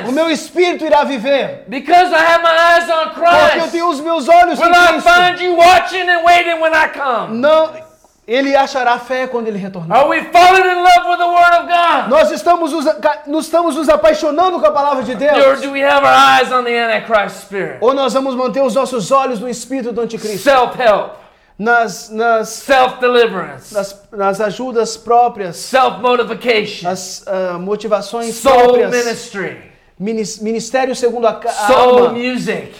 [0.07, 1.63] o meu espírito irá viver.
[1.67, 3.71] Because I have my eyes on Porque eu Christ.
[3.71, 5.09] tenho os meus olhos em Will I Cristo.
[5.09, 7.37] find you watching and waiting when I come?
[7.37, 7.69] Não,
[8.27, 9.99] ele achará fé quando ele retornar.
[9.99, 12.09] Are we falling in love with the Word of God?
[12.09, 12.85] Nós estamos nos,
[13.27, 15.61] nós estamos nos apaixonando com a palavra de Or Deus.
[15.61, 17.77] do we have our eyes on the Antichrist spirit?
[17.81, 20.37] Ou nós vamos manter os nossos olhos no espírito do anticristo.
[20.39, 21.13] Self-help,
[21.59, 25.57] Nas, nas, self-deliverance, nas, nas ajudas próprias.
[25.57, 28.91] self-motivation, As ah, motivações soul próprias.
[28.91, 32.09] ministry, Minis- Ministério segundo a, a soul alma.
[32.13, 32.73] music,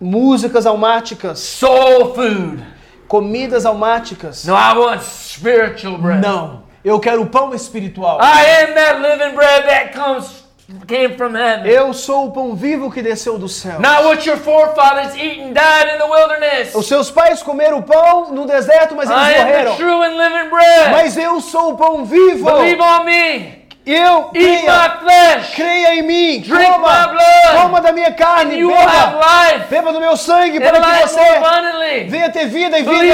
[0.00, 1.38] Músicas almáticas.
[1.40, 2.64] soul food.
[3.08, 4.44] Comidas almáticas.
[4.44, 6.20] No, I want spiritual bread.
[6.20, 6.62] Não.
[6.84, 8.20] Eu quero o pão espiritual.
[8.20, 10.44] I am that living bread that comes
[10.86, 11.66] came from heaven.
[11.66, 13.80] Eu sou o pão vivo que desceu do céu.
[13.80, 16.74] Not what your forefathers eat and died in the wilderness.
[16.74, 19.76] Os seus pais comeram pão no deserto, mas eles I am the morreram.
[19.76, 20.90] true and living bread.
[20.92, 22.44] Mas eu sou o pão vivo.
[22.44, 23.57] Believe on me.
[23.90, 25.54] Eu Eat creia, my flesh.
[25.54, 26.40] creia em mim.
[26.40, 27.62] Drink my Coma, blood.
[27.62, 28.54] coma da minha carne.
[28.54, 29.64] And you will have Beba, life.
[29.70, 32.04] beba do meu sangue para que você abundantly.
[32.08, 33.04] venha ter vida e vida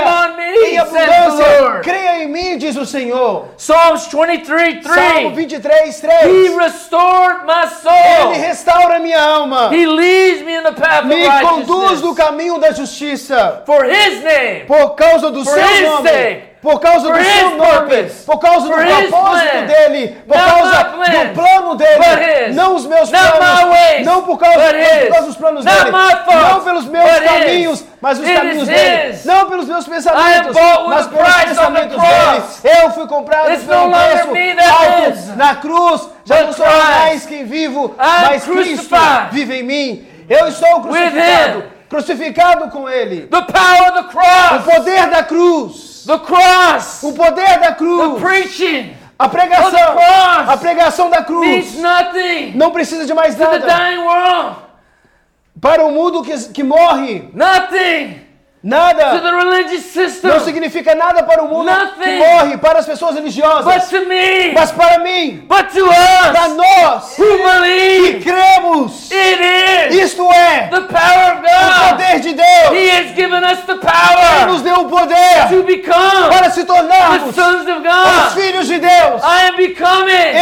[0.67, 1.81] em abundância.
[1.83, 3.49] Creia em mim, diz o Senhor.
[3.57, 5.37] Psalms 23 Salmo 3.
[5.37, 6.57] 23, He 3.
[6.57, 8.33] restored my Ele soul.
[8.33, 9.71] restaura minha alma.
[9.73, 13.63] He leads me in the path of Me conduz no caminho da justiça.
[13.65, 14.65] For his name.
[14.67, 16.09] Por causa do For seu nome.
[16.09, 16.54] sake.
[16.65, 18.11] Por causa For do seu nome.
[18.25, 20.17] Por causa do propósito dele.
[20.27, 22.55] Por Not causa do plano dele.
[22.55, 24.07] Não os meus planos.
[24.07, 24.73] Não por causa,
[25.27, 25.91] dos planos dele.
[25.91, 29.19] Não pelos meus caminhos, mas os caminhos dele.
[29.27, 30.57] Não pelos meus pensamentos,
[30.89, 32.43] mas pelos pensamentos dele.
[32.81, 34.31] Eu fui comprado pelo preço
[34.71, 36.09] alto na cruz.
[36.25, 38.97] Já não sou mais quem vivo, mas Cristo
[39.33, 40.09] vive em mim.
[40.31, 41.65] Eu estou crucificado.
[41.91, 43.27] Crucificado com ele.
[43.27, 45.94] The power of the O poder da cruz.
[46.07, 47.03] The cross.
[47.03, 48.21] O poder da The cruz.
[48.21, 49.79] preaching A of the pregação.
[49.79, 51.79] A cross pregação da means cruz.
[51.81, 53.67] nothing Não precisa de mais to the nada.
[53.67, 54.57] dying world.
[55.61, 58.21] Para o mundo que, que morre, Nothing
[58.65, 59.13] nada.
[60.29, 62.19] Não significa nada para o mundo que Nothing.
[62.19, 63.65] morre, para as pessoas religiosas.
[64.55, 65.45] Mas para mim,
[66.33, 67.15] para nós
[68.15, 69.11] que cremos,
[70.03, 72.71] isto é o poder de Deus.
[74.41, 75.49] Ele nos deu o poder
[76.31, 77.35] para se tornarmos
[78.29, 79.23] os filhos de Deus.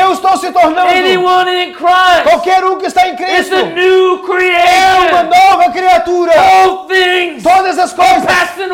[0.00, 0.88] Eu estou se tornando
[2.22, 3.54] qualquer um que está em Cristo.
[4.46, 6.32] É uma nova criatura.
[7.42, 8.68] Todas as coisas passing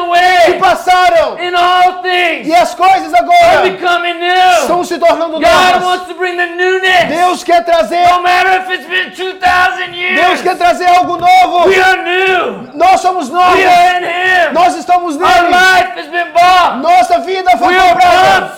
[0.47, 4.61] que passaram and all things e as coisas agora becoming new.
[4.61, 5.83] estão se tornando God novas.
[5.83, 7.05] wants to bring the newness.
[7.09, 11.69] Deus quer trazer, No matter if it's been 2,000 Deus quer trazer algo novo.
[12.75, 13.59] Nós somos novos.
[14.53, 15.49] Nós estamos nele.
[16.81, 18.53] Nossa vida foi We comprada.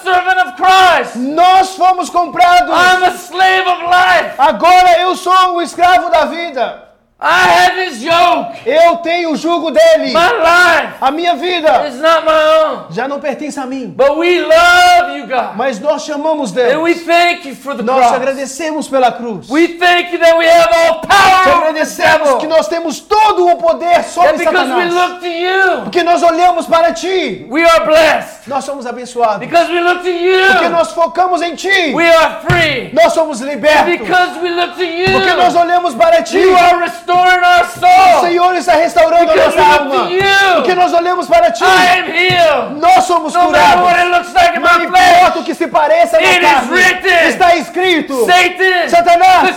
[1.16, 2.70] Nós fomos comprados.
[2.70, 4.34] I'm a slave of life.
[4.38, 6.89] Agora eu sou o escravo da vida.
[7.22, 8.60] I have His yoke.
[8.64, 10.06] Eu tenho o jugo dele.
[10.12, 12.32] My life A minha vida is not my
[12.64, 12.86] own.
[12.90, 15.54] já não pertence a mim, But we love you, God.
[15.56, 17.04] mas nós chamamos And we Deus.
[17.06, 18.14] thank you for the Nós te cross.
[18.16, 19.46] agradecemos pela cruz.
[19.48, 23.48] Te We thank you that we have all power the agradecemos que nós temos todo
[23.48, 24.94] o poder sobre because we Satanás.
[24.94, 27.46] look to you, Porque nós olhamos para ti.
[27.50, 28.40] we are blessed.
[28.48, 29.40] Nós somos abençoados.
[29.40, 31.92] Because we look to Porque you, nós focamos em ti.
[31.94, 32.90] we are free.
[32.94, 33.84] Nós somos libertos.
[33.98, 36.38] Because we look to you, Porque nós olhamos para ti.
[36.38, 36.82] you are
[37.12, 38.20] O.
[38.20, 40.08] Senhor está restaurando a Because nossa alma.
[40.54, 41.64] Porque nós olhamos para ti.
[41.64, 41.66] I
[41.98, 42.80] am healed.
[42.80, 44.34] Nós somos No curados.
[44.34, 47.28] like Não importa o que se pareça na carne.
[47.28, 48.26] Está escrito.
[48.26, 49.56] Satan, Satanás.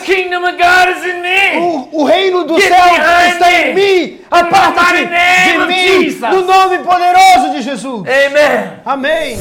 [1.59, 3.55] O, o reino dos Get behind está me.
[3.55, 4.21] em mim.
[4.31, 6.03] Aparta-te name de mim.
[6.03, 6.19] Jesus.
[6.33, 8.03] No nome poderoso de Jesus.
[8.07, 8.73] Amen.
[8.85, 9.37] Amém.